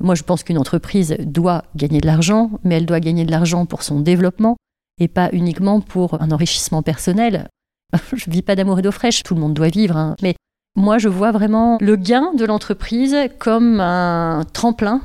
Moi, 0.00 0.14
je 0.14 0.22
pense 0.22 0.44
qu'une 0.44 0.58
entreprise 0.58 1.16
doit 1.18 1.64
gagner 1.74 2.00
de 2.00 2.06
l'argent, 2.06 2.52
mais 2.62 2.76
elle 2.76 2.86
doit 2.86 3.00
gagner 3.00 3.24
de 3.24 3.30
l'argent 3.30 3.66
pour 3.66 3.82
son 3.82 4.00
développement 4.00 4.56
et 5.00 5.08
pas 5.08 5.30
uniquement 5.32 5.80
pour 5.80 6.22
un 6.22 6.30
enrichissement 6.30 6.82
personnel. 6.82 7.48
je 8.12 8.30
vis 8.30 8.42
pas 8.42 8.54
d'amour 8.54 8.78
et 8.78 8.82
d'eau 8.82 8.92
fraîche, 8.92 9.22
tout 9.22 9.34
le 9.34 9.40
monde 9.40 9.54
doit 9.54 9.68
vivre, 9.68 9.96
hein. 9.96 10.16
mais 10.22 10.34
moi, 10.74 10.96
je 10.96 11.08
vois 11.08 11.32
vraiment 11.32 11.76
le 11.80 11.96
gain 11.96 12.32
de 12.34 12.46
l'entreprise 12.46 13.16
comme 13.38 13.80
un 13.80 14.44
tremplin 14.54 15.02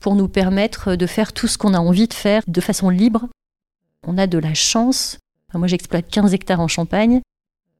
pour 0.00 0.16
nous 0.16 0.28
permettre 0.28 0.96
de 0.96 1.06
faire 1.06 1.32
tout 1.32 1.46
ce 1.46 1.56
qu'on 1.56 1.74
a 1.74 1.78
envie 1.78 2.08
de 2.08 2.14
faire 2.14 2.42
de 2.48 2.60
façon 2.60 2.88
libre. 2.88 3.28
On 4.06 4.18
a 4.18 4.26
de 4.26 4.38
la 4.38 4.54
chance. 4.54 5.18
Moi, 5.54 5.68
j'exploite 5.68 6.06
15 6.10 6.34
hectares 6.34 6.60
en 6.60 6.66
Champagne. 6.66 7.20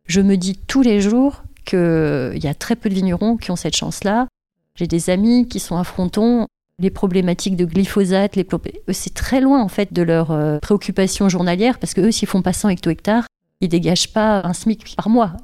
Je 0.07 0.21
me 0.21 0.37
dis 0.37 0.57
tous 0.57 0.83
les 0.83 1.01
jours 1.01 1.43
qu'il 1.65 2.43
y 2.43 2.47
a 2.47 2.55
très 2.55 2.77
peu 2.77 2.89
de 2.89 2.95
vignerons 2.95 3.37
qui 3.37 3.51
ont 3.51 3.57
cette 3.57 3.77
chance-là. 3.77 4.29
J'ai 4.77 4.87
des 4.87 5.11
amis 5.11 5.47
qui 5.49 5.61
sont 5.61 5.77
à 5.77 5.85
Fronton. 5.85 6.47
Les 6.81 6.91
problématiques 6.91 7.57
de 7.57 7.65
glyphosate, 7.65 8.35
les 8.35 8.45
c'est 8.93 9.15
très 9.15 9.41
loin 9.41 9.63
en 9.63 9.69
fait 9.69 9.93
de 9.93 10.03
leurs 10.03 10.33
euh, 10.33 10.59
préoccupations 10.59 11.29
journalières 11.29 11.79
parce 11.79 11.95
que 11.95 12.01
eux, 12.01 12.11
s'ils 12.11 12.27
font 12.27 12.43
pas 12.43 12.53
100 12.53 12.71
hecto-hectares, 12.71 13.27
ils 13.61 13.69
dégagent 13.69 14.13
pas 14.13 14.43
un 14.45 14.53
SMIC 14.53 14.97
par 14.97 15.09
mois. 15.09 15.35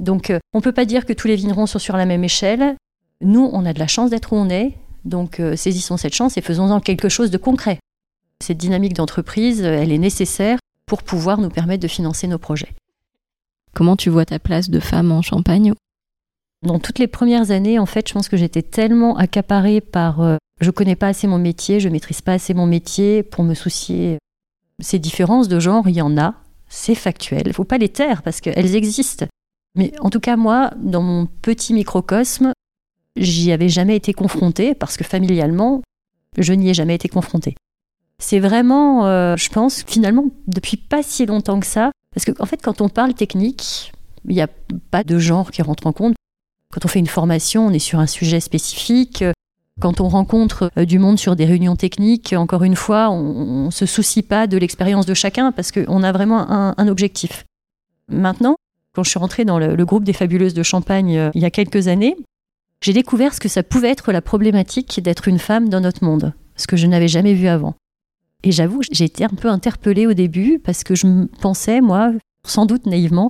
Donc, 0.00 0.30
euh, 0.30 0.40
on 0.52 0.60
peut 0.60 0.72
pas 0.72 0.84
dire 0.84 1.06
que 1.06 1.12
tous 1.12 1.28
les 1.28 1.36
vignerons 1.36 1.66
sont 1.66 1.78
sur 1.78 1.96
la 1.96 2.04
même 2.04 2.24
échelle. 2.24 2.74
Nous, 3.20 3.48
on 3.52 3.64
a 3.64 3.72
de 3.72 3.78
la 3.78 3.86
chance 3.86 4.10
d'être 4.10 4.32
où 4.32 4.36
on 4.36 4.50
est, 4.50 4.74
donc 5.04 5.38
euh, 5.38 5.54
saisissons 5.54 5.96
cette 5.96 6.14
chance 6.14 6.36
et 6.36 6.42
faisons-en 6.42 6.80
quelque 6.80 7.08
chose 7.08 7.30
de 7.30 7.38
concret. 7.38 7.78
Cette 8.44 8.58
dynamique 8.58 8.94
d'entreprise, 8.94 9.62
elle 9.62 9.92
est 9.92 9.98
nécessaire 9.98 10.58
pour 10.84 11.04
pouvoir 11.04 11.38
nous 11.38 11.48
permettre 11.48 11.82
de 11.82 11.88
financer 11.88 12.26
nos 12.26 12.38
projets. 12.38 12.74
Comment 13.76 13.94
tu 13.94 14.08
vois 14.08 14.24
ta 14.24 14.38
place 14.38 14.70
de 14.70 14.80
femme 14.80 15.12
en 15.12 15.20
Champagne 15.20 15.74
Dans 16.62 16.78
toutes 16.78 16.98
les 16.98 17.08
premières 17.08 17.50
années, 17.50 17.78
en 17.78 17.84
fait, 17.84 18.08
je 18.08 18.14
pense 18.14 18.30
que 18.30 18.38
j'étais 18.38 18.62
tellement 18.62 19.18
accaparée 19.18 19.82
par 19.82 20.22
euh, 20.22 20.36
je 20.62 20.70
connais 20.70 20.96
pas 20.96 21.08
assez 21.08 21.26
mon 21.26 21.38
métier, 21.38 21.78
je 21.78 21.90
maîtrise 21.90 22.22
pas 22.22 22.32
assez 22.32 22.54
mon 22.54 22.64
métier 22.64 23.22
pour 23.22 23.44
me 23.44 23.52
soucier. 23.52 24.16
Ces 24.80 24.98
différences 24.98 25.48
de 25.48 25.60
genre, 25.60 25.90
il 25.90 25.94
y 25.94 26.00
en 26.00 26.16
a, 26.16 26.36
c'est 26.70 26.94
factuel. 26.94 27.42
Il 27.44 27.52
faut 27.52 27.64
pas 27.64 27.76
les 27.76 27.90
taire 27.90 28.22
parce 28.22 28.40
qu'elles 28.40 28.76
existent. 28.76 29.26
Mais 29.74 29.92
en 30.00 30.08
tout 30.08 30.20
cas, 30.20 30.36
moi, 30.36 30.70
dans 30.78 31.02
mon 31.02 31.26
petit 31.26 31.74
microcosme, 31.74 32.52
j'y 33.14 33.52
avais 33.52 33.68
jamais 33.68 33.96
été 33.96 34.14
confrontée 34.14 34.74
parce 34.74 34.96
que 34.96 35.04
familialement, 35.04 35.82
je 36.38 36.54
n'y 36.54 36.70
ai 36.70 36.74
jamais 36.74 36.94
été 36.94 37.10
confrontée. 37.10 37.56
C'est 38.22 38.40
vraiment, 38.40 39.06
euh, 39.06 39.36
je 39.36 39.50
pense, 39.50 39.84
finalement, 39.86 40.24
depuis 40.46 40.78
pas 40.78 41.02
si 41.02 41.26
longtemps 41.26 41.60
que 41.60 41.66
ça, 41.66 41.90
parce 42.16 42.24
qu'en 42.24 42.42
en 42.42 42.46
fait, 42.46 42.62
quand 42.62 42.80
on 42.80 42.88
parle 42.88 43.12
technique, 43.12 43.92
il 44.26 44.34
n'y 44.34 44.40
a 44.40 44.48
pas 44.90 45.04
de 45.04 45.18
genre 45.18 45.50
qui 45.50 45.60
rentre 45.60 45.86
en 45.86 45.92
compte. 45.92 46.14
Quand 46.72 46.82
on 46.86 46.88
fait 46.88 46.98
une 46.98 47.06
formation, 47.06 47.66
on 47.66 47.70
est 47.72 47.78
sur 47.78 47.98
un 47.98 48.06
sujet 48.06 48.40
spécifique. 48.40 49.22
Quand 49.82 50.00
on 50.00 50.08
rencontre 50.08 50.70
euh, 50.78 50.86
du 50.86 50.98
monde 50.98 51.18
sur 51.18 51.36
des 51.36 51.44
réunions 51.44 51.76
techniques, 51.76 52.32
encore 52.32 52.64
une 52.64 52.74
fois, 52.74 53.10
on 53.10 53.66
ne 53.66 53.70
se 53.70 53.84
soucie 53.84 54.22
pas 54.22 54.46
de 54.46 54.56
l'expérience 54.56 55.04
de 55.04 55.12
chacun 55.12 55.52
parce 55.52 55.70
qu'on 55.72 56.02
a 56.02 56.10
vraiment 56.10 56.50
un, 56.50 56.88
objectif. 56.88 57.44
Maintenant, 58.08 58.56
quand 58.94 59.02
je 59.02 59.10
suis 59.10 59.18
rentrée 59.18 59.44
dans 59.44 59.58
le, 59.58 59.84
groupe 59.84 60.04
des 60.04 60.14
fabuleuses 60.14 60.54
de 60.54 60.62
Champagne 60.62 61.18
euh, 61.18 61.30
il 61.34 61.42
y 61.42 61.44
a 61.44 61.50
quelques 61.50 61.86
années, 61.86 62.16
j'ai 62.80 62.94
découvert 62.94 63.34
ce 63.34 63.40
que 63.40 63.48
ça 63.50 63.62
pouvait 63.62 63.90
être 63.90 64.10
la 64.10 64.22
problématique 64.22 65.02
d'être 65.02 65.28
une 65.28 65.38
femme 65.38 65.68
dans 65.68 65.80
notre 65.80 66.02
monde, 66.02 66.32
ce 66.56 66.66
que 66.66 66.78
je 66.78 66.86
n'avais 66.86 67.08
jamais 67.08 67.34
vu 67.34 67.46
avant. 67.46 67.74
Et 68.46 68.52
j'avoue, 68.52 68.80
j'ai 68.92 69.06
été 69.06 69.24
un 69.24 69.28
peu 69.28 69.48
interpellée 69.48 70.06
au 70.06 70.14
début 70.14 70.60
parce 70.60 70.84
que 70.84 70.94
je 70.94 71.24
pensais, 71.40 71.80
moi, 71.80 72.12
sans 72.44 72.64
doute 72.64 72.86
naïvement, 72.86 73.28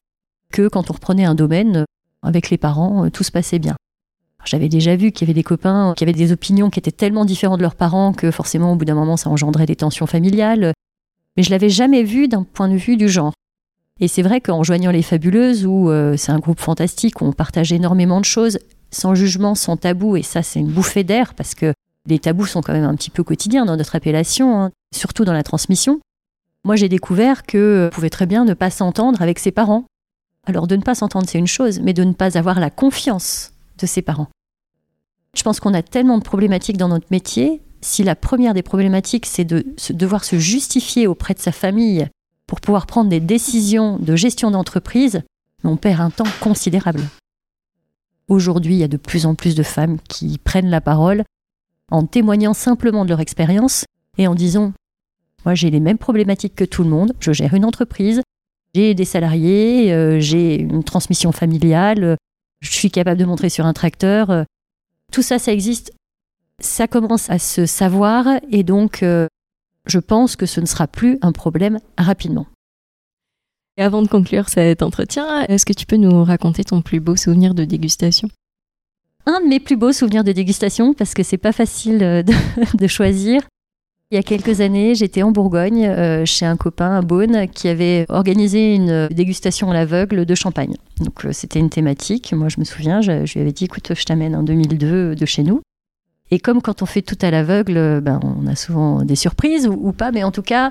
que 0.53 0.69
quand 0.69 0.91
on 0.91 0.93
reprenait 0.93 1.25
un 1.25 1.35
domaine, 1.35 1.87
avec 2.23 2.51
les 2.51 2.59
parents, 2.59 3.07
euh, 3.07 3.09
tout 3.09 3.25
se 3.25 3.33
passait 3.33 3.59
bien. 3.59 3.77
J'avais 4.45 4.69
déjà 4.69 4.95
vu 4.95 5.13
qu'il 5.13 5.27
y 5.27 5.31
avait 5.31 5.35
des 5.35 5.43
copains 5.43 5.95
qui 5.97 6.05
avaient 6.05 6.13
des 6.13 6.33
opinions 6.33 6.69
qui 6.69 6.79
étaient 6.79 6.91
tellement 6.91 7.25
différentes 7.25 7.57
de 7.57 7.63
leurs 7.63 7.77
parents 7.77 8.13
que 8.13 8.31
forcément, 8.31 8.75
au 8.75 8.77
bout 8.77 8.85
d'un 8.85 8.95
moment, 8.95 9.17
ça 9.17 9.31
engendrait 9.31 9.65
des 9.65 9.75
tensions 9.75 10.05
familiales. 10.07 10.75
Mais 11.39 11.43
je 11.43 11.51
l'avais 11.51 11.71
jamais 11.71 12.03
vu 12.03 12.29
d'un 12.29 12.43
point 12.43 12.69
de 12.69 12.77
vue 12.77 12.99
du 12.99 13.09
genre. 13.09 13.33
Et 14.01 14.09
c'est 14.09 14.23
vrai 14.23 14.43
qu'en 14.43 14.63
joignant 14.65 14.91
les 14.91 15.01
Fabuleuses, 15.01 15.65
où 15.65 15.89
euh, 15.89 16.19
c'est 16.19 16.33
un 16.33 16.41
groupe 16.41 16.61
fantastique, 16.61 17.23
où 17.23 17.25
on 17.25 17.33
partage 17.33 17.73
énormément 17.73 18.21
de 18.21 18.27
choses, 18.27 18.59
sans 18.91 19.15
jugement, 19.15 19.55
sans 19.55 19.79
tabou, 19.79 20.17
et 20.17 20.23
ça 20.23 20.43
c'est 20.43 20.61
une 20.61 20.71
bouffée 20.71 21.05
d'air 21.05 21.33
parce 21.33 21.55
que 21.55 21.73
les 22.07 22.19
tabous 22.19 22.47
sont 22.47 22.61
quand 22.61 22.75
même 22.75 22.85
un 22.85 22.95
petit 22.95 23.11
peu 23.11 23.25
quotidiens 23.25 23.65
dans 23.65 23.77
notre 23.77 23.97
appellation, 23.97 24.61
hein, 24.61 24.71
surtout 24.97 25.25
dans 25.25 25.33
la 25.33 25.43
transmission. 25.43 26.01
Moi, 26.65 26.77
j'ai 26.77 26.89
découvert 26.89 27.45
que 27.45 27.91
pouvait 27.93 28.11
très 28.11 28.27
bien 28.27 28.45
ne 28.45 28.55
pas 28.55 28.71
s'entendre 28.71 29.23
avec 29.23 29.39
ses 29.39 29.53
parents. 29.53 29.85
Alors, 30.47 30.67
de 30.67 30.77
ne 30.77 30.83
pas 30.83 30.95
s'entendre, 30.95 31.27
c'est 31.29 31.39
une 31.39 31.47
chose, 31.47 31.81
mais 31.81 31.93
de 31.93 32.05
ne 32.05 32.13
pas 32.13 32.37
avoir 32.37 32.59
la 32.59 32.71
confiance 32.71 33.53
de 33.79 33.87
ses 33.87 34.03
parents. 34.03 34.29
Je 35.37 35.43
pense 35.43 35.61
qu'on 35.61 35.75
a 35.75 35.83
tellement 35.83 36.19
de 36.19 36.25
problématiques 36.25 36.79
dans 36.79 36.89
notre 36.89 37.07
métier. 37.11 37.63
Si 37.83 38.03
la 38.03 38.17
première 38.17 38.55
des 38.55 38.63
problématiques, 38.63 39.27
c'est 39.27 39.45
de 39.45 39.65
devoir 39.91 40.25
se 40.25 40.39
justifier 40.39 41.07
auprès 41.07 41.35
de 41.35 41.39
sa 41.39 41.53
famille 41.53 42.09
pour 42.47 42.61
pouvoir 42.61 42.87
prendre 42.87 43.11
des 43.11 43.21
décisions 43.21 43.99
de 43.99 44.17
gestion 44.17 44.51
d'entreprise, 44.51 45.23
on 45.63 45.77
perd 45.77 46.01
un 46.01 46.11
temps 46.11 46.25
considérable. 46.41 47.03
Aujourd'hui, 48.29 48.75
il 48.75 48.79
y 48.79 48.85
a 48.85 48.89
de 48.89 48.97
plus 48.97 49.27
en 49.27 49.35
plus 49.35 49.55
de 49.55 49.63
femmes 49.63 49.99
qui 50.09 50.39
prennent 50.39 50.71
la 50.71 50.81
parole 50.81 51.23
en 51.91 52.07
témoignant 52.07 52.55
simplement 52.55 53.05
de 53.05 53.11
leur 53.11 53.21
expérience 53.21 53.85
et 54.19 54.27
en 54.27 54.35
disant 54.35 54.73
Moi, 55.47 55.55
j'ai 55.55 55.71
les 55.71 55.81
mêmes 55.81 55.99
problématiques 55.99 56.55
que 56.55 56.65
tout 56.65 56.83
le 56.83 56.91
monde, 56.91 57.15
je 57.21 57.33
gère 57.33 57.55
une 57.55 57.65
entreprise, 57.65 58.21
j'ai 58.75 58.95
des 58.95 59.05
salariés, 59.05 59.93
euh, 59.93 60.21
j'ai 60.21 60.57
une 60.57 60.85
transmission 60.85 61.33
familiale, 61.33 62.17
je 62.61 62.71
suis 62.71 62.91
capable 62.91 63.19
de 63.19 63.25
montrer 63.25 63.49
sur 63.49 63.65
un 63.65 63.73
tracteur. 63.73 64.31
Euh, 64.31 64.45
tout 65.13 65.23
ça, 65.23 65.39
ça 65.39 65.53
existe. 65.53 65.93
Ça 66.61 66.89
commence 66.89 67.31
à 67.31 67.39
se 67.39 67.65
savoir 67.65 68.27
et 68.51 68.63
donc 68.63 69.03
euh, 69.03 69.27
je 69.87 69.99
pense 69.99 70.37
que 70.37 70.47
ce 70.47 70.61
ne 70.61 70.67
sera 70.67 70.87
plus 70.87 71.19
un 71.23 71.33
problème 71.33 71.79
rapidement. 71.97 72.47
Et 73.77 73.83
avant 73.83 74.03
de 74.03 74.09
conclure 74.09 74.49
cet 74.49 74.83
entretien, 74.83 75.43
est-ce 75.43 75.67
que 75.67 75.75
tu 75.75 75.85
peux 75.85 75.97
nous 75.97 76.25
raconter 76.25 76.65
ton 76.65 76.81
plus 76.81 76.99
beau 76.99 77.15
souvenir 77.15 77.55
de 77.55 77.65
dégustation? 77.65 78.29
Un 79.27 79.41
de 79.41 79.47
mes 79.47 79.61
plus 79.61 79.77
beaux 79.77 79.93
souvenirs 79.93 80.25
de 80.25 80.33
dégustation, 80.33 80.95
parce 80.95 81.13
que 81.13 81.23
c'est 81.23 81.37
pas 81.37 81.53
facile 81.53 82.03
euh, 82.03 82.23
de, 82.75 82.87
choisir. 82.87 83.43
Il 84.12 84.14
y 84.14 84.19
a 84.19 84.23
quelques 84.23 84.61
années, 84.61 84.95
j'étais 84.95 85.25
en 85.25 85.33
Bourgogne 85.33 85.85
euh, 85.85 86.25
chez 86.25 86.47
un 86.47 86.57
copain 86.57 86.97
à 86.97 87.03
Beaune 87.03 87.49
qui 87.49 87.66
avait 87.66 88.07
organisé 88.09 88.73
une 88.77 89.09
dégustation 89.09 89.73
à 89.73 89.75
l'aveugle 89.75 90.25
de 90.25 90.35
champagne. 90.37 90.77
Donc 91.01 91.25
euh, 91.25 91.33
c'était 91.33 91.59
une 91.59 91.71
thématique. 91.71 92.33
Moi, 92.33 92.49
je 92.49 92.61
me 92.61 92.64
souviens, 92.64 93.01
je, 93.01 93.11
lui 93.11 93.40
avais 93.40 93.51
dit 93.51 93.64
écoute, 93.64 93.92
je 93.97 94.05
t'amène 94.05 94.37
en 94.37 94.45
2002 94.45 95.16
de 95.16 95.27
chez 95.27 95.42
nous. 95.42 95.61
Et 96.31 96.38
comme 96.38 96.62
quand 96.62 96.83
on 96.83 96.87
fait 96.87 97.03
tout 97.03 97.19
à 97.21 97.33
l'aveugle, 97.33 98.01
ben, 98.01 98.21
on 98.23 98.47
a 98.47 98.55
souvent 98.55 99.03
des 99.03 99.16
surprises 99.16 99.66
ou, 99.66 99.90
pas, 99.90 100.12
mais 100.12 100.23
en 100.23 100.31
tout 100.31 100.42
cas, 100.42 100.71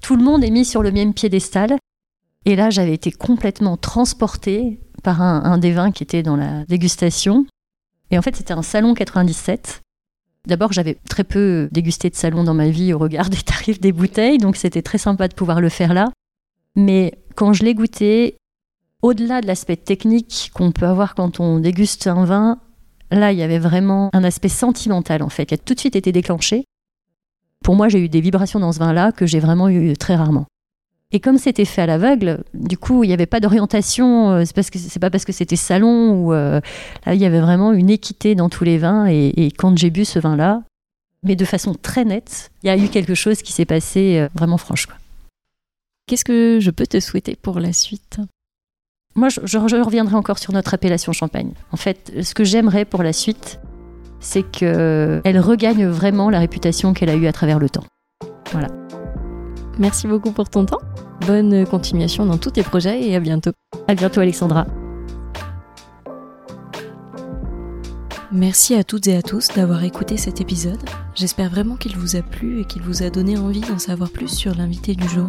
tout 0.00 0.14
le 0.14 0.22
monde 0.22 0.44
est 0.44 0.50
mis 0.50 0.64
sur 0.64 0.84
le 0.84 0.92
même 0.92 1.12
piédestal. 1.12 1.76
Et 2.44 2.54
là, 2.54 2.70
j'avais 2.70 2.94
été 2.94 3.10
complètement 3.10 3.78
transportée 3.78 4.78
par 5.02 5.22
un, 5.22 5.42
un 5.42 5.58
des 5.58 5.72
vins 5.72 5.90
qui 5.90 6.04
était 6.04 6.22
dans 6.22 6.36
la 6.36 6.64
dégustation. 6.66 7.46
Et 8.12 8.18
en 8.18 8.22
fait, 8.22 8.36
c'était 8.36 8.52
un 8.52 8.62
salon 8.62 8.94
97 8.94 9.82
D'abord, 10.46 10.72
j'avais 10.72 10.96
très 11.08 11.24
peu 11.24 11.68
dégusté 11.70 12.08
de 12.08 12.14
salon 12.14 12.44
dans 12.44 12.54
ma 12.54 12.70
vie 12.70 12.92
au 12.92 12.98
regard 12.98 13.28
des 13.28 13.42
tarifs 13.42 13.80
des 13.80 13.92
bouteilles, 13.92 14.38
donc 14.38 14.56
c'était 14.56 14.82
très 14.82 14.98
sympa 14.98 15.28
de 15.28 15.34
pouvoir 15.34 15.60
le 15.60 15.68
faire 15.68 15.92
là. 15.92 16.10
Mais 16.76 17.18
quand 17.34 17.52
je 17.52 17.64
l'ai 17.64 17.74
goûté, 17.74 18.36
au-delà 19.02 19.40
de 19.40 19.46
l'aspect 19.46 19.76
technique 19.76 20.50
qu'on 20.54 20.72
peut 20.72 20.86
avoir 20.86 21.14
quand 21.14 21.40
on 21.40 21.58
déguste 21.58 22.06
un 22.06 22.24
vin, 22.24 22.58
là, 23.10 23.32
il 23.32 23.38
y 23.38 23.42
avait 23.42 23.58
vraiment 23.58 24.10
un 24.12 24.24
aspect 24.24 24.48
sentimental 24.48 25.22
en 25.22 25.28
fait, 25.28 25.46
qui 25.46 25.54
a 25.54 25.58
tout 25.58 25.74
de 25.74 25.80
suite 25.80 25.96
été 25.96 26.12
déclenché. 26.12 26.64
Pour 27.62 27.76
moi, 27.76 27.88
j'ai 27.88 28.00
eu 28.00 28.08
des 28.08 28.20
vibrations 28.20 28.60
dans 28.60 28.72
ce 28.72 28.78
vin-là 28.78 29.12
que 29.12 29.26
j'ai 29.26 29.40
vraiment 29.40 29.68
eu 29.68 29.94
très 29.96 30.16
rarement. 30.16 30.46
Et 31.12 31.18
comme 31.18 31.38
c'était 31.38 31.64
fait 31.64 31.82
à 31.82 31.86
l'aveugle, 31.86 32.44
du 32.54 32.78
coup, 32.78 33.02
il 33.02 33.08
n'y 33.08 33.12
avait 33.12 33.26
pas 33.26 33.40
d'orientation. 33.40 34.30
Euh, 34.30 34.44
c'est 34.44 34.54
parce 34.54 34.70
que 34.70 34.78
c'est 34.78 35.00
pas 35.00 35.10
parce 35.10 35.24
que 35.24 35.32
c'était 35.32 35.56
salon 35.56 36.12
ou 36.12 36.32
euh, 36.32 36.60
là, 37.04 37.14
il 37.14 37.20
y 37.20 37.24
avait 37.24 37.40
vraiment 37.40 37.72
une 37.72 37.90
équité 37.90 38.36
dans 38.36 38.48
tous 38.48 38.64
les 38.64 38.78
vins. 38.78 39.06
Et, 39.06 39.50
quand 39.58 39.76
j'ai 39.76 39.90
bu 39.90 40.04
ce 40.04 40.18
vin-là, 40.18 40.62
mais 41.24 41.34
de 41.34 41.44
façon 41.44 41.74
très 41.74 42.04
nette, 42.04 42.50
il 42.62 42.68
y 42.68 42.70
a 42.70 42.76
eu 42.76 42.88
quelque 42.88 43.14
chose 43.14 43.42
qui 43.42 43.52
s'est 43.52 43.64
passé 43.64 44.18
euh, 44.18 44.28
vraiment 44.34 44.56
franche. 44.56 44.86
Qu'est-ce 46.06 46.24
que 46.24 46.58
je 46.60 46.70
peux 46.70 46.86
te 46.86 47.00
souhaiter 47.00 47.36
pour 47.40 47.58
la 47.58 47.72
suite? 47.72 48.20
Moi, 49.16 49.28
je, 49.28 49.40
je, 49.44 49.76
reviendrai 49.82 50.14
encore 50.14 50.38
sur 50.38 50.52
notre 50.52 50.74
appellation 50.74 51.12
champagne. 51.12 51.52
En 51.72 51.76
fait, 51.76 52.12
ce 52.22 52.34
que 52.34 52.44
j'aimerais 52.44 52.84
pour 52.84 53.02
la 53.02 53.12
suite, 53.12 53.58
c'est 54.20 54.44
qu'elle 54.44 55.40
regagne 55.40 55.86
vraiment 55.86 56.30
la 56.30 56.38
réputation 56.38 56.94
qu'elle 56.94 57.10
a 57.10 57.16
eue 57.16 57.26
à 57.26 57.32
travers 57.32 57.58
le 57.58 57.68
temps. 57.68 57.84
Voilà. 58.52 58.68
Merci 59.78 60.06
beaucoup 60.06 60.30
pour 60.30 60.48
ton 60.48 60.64
temps. 60.66 60.78
Bonne 61.26 61.66
continuation 61.66 62.24
dans 62.26 62.38
tous 62.38 62.52
tes 62.52 62.62
projets 62.62 63.02
et 63.02 63.14
à 63.14 63.20
bientôt. 63.20 63.52
À 63.88 63.94
bientôt 63.94 64.20
Alexandra. 64.20 64.66
Merci 68.32 68.76
à 68.76 68.84
toutes 68.84 69.08
et 69.08 69.16
à 69.16 69.22
tous 69.22 69.48
d'avoir 69.48 69.82
écouté 69.82 70.16
cet 70.16 70.40
épisode. 70.40 70.78
J'espère 71.16 71.50
vraiment 71.50 71.74
qu'il 71.74 71.96
vous 71.96 72.14
a 72.14 72.22
plu 72.22 72.60
et 72.60 72.64
qu'il 72.64 72.82
vous 72.82 73.02
a 73.02 73.10
donné 73.10 73.36
envie 73.36 73.60
d'en 73.60 73.78
savoir 73.78 74.10
plus 74.10 74.28
sur 74.28 74.54
l'invité 74.54 74.94
du 74.94 75.08
jour. 75.08 75.28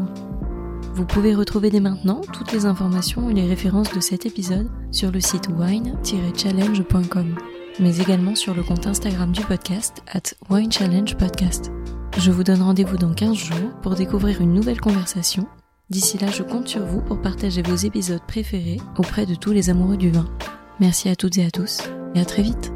Vous 0.93 1.06
pouvez 1.06 1.34
retrouver 1.34 1.71
dès 1.71 1.80
maintenant 1.80 2.21
toutes 2.32 2.51
les 2.51 2.67
informations 2.67 3.30
et 3.30 3.34
les 3.34 3.47
références 3.47 3.91
de 3.93 3.99
cet 3.99 4.27
épisode 4.27 4.69
sur 4.91 5.12
le 5.12 5.19
site 5.19 5.47
wine-challenge.com, 5.47 7.36
mais 7.80 7.97
également 7.97 8.36
sur 8.36 8.54
le 8.54 8.62
compte 8.62 8.86
Instagram 8.86 9.32
du 9.32 9.41
podcast 9.41 10.04
at 10.13 10.36
winechallengepodcast. 10.51 11.71
Je 12.19 12.32
vous 12.32 12.43
donne 12.43 12.62
rendez-vous 12.62 12.97
dans 12.97 13.13
15 13.13 13.36
jours 13.36 13.71
pour 13.82 13.95
découvrir 13.95 14.41
une 14.41 14.54
nouvelle 14.54 14.80
conversation. 14.80 15.47
D'ici 15.91 16.17
là, 16.17 16.27
je 16.32 16.41
compte 16.41 16.69
sur 16.69 16.86
vous 16.86 17.01
pour 17.01 17.21
partager 17.21 17.62
vos 17.62 17.75
épisodes 17.75 18.21
préférés 18.25 18.80
auprès 18.97 19.25
de 19.25 19.36
tous 19.36 19.51
les 19.51 19.69
amoureux 19.69 19.97
du 19.97 20.10
vin. 20.10 20.25
Merci 20.80 21.10
à 21.10 21.17
toutes 21.17 21.38
et 21.38 21.43
à 21.43 21.51
tous 21.51 21.82
et 22.15 22.21
à 22.21 22.23
très 22.23 22.43
vite. 22.43 22.71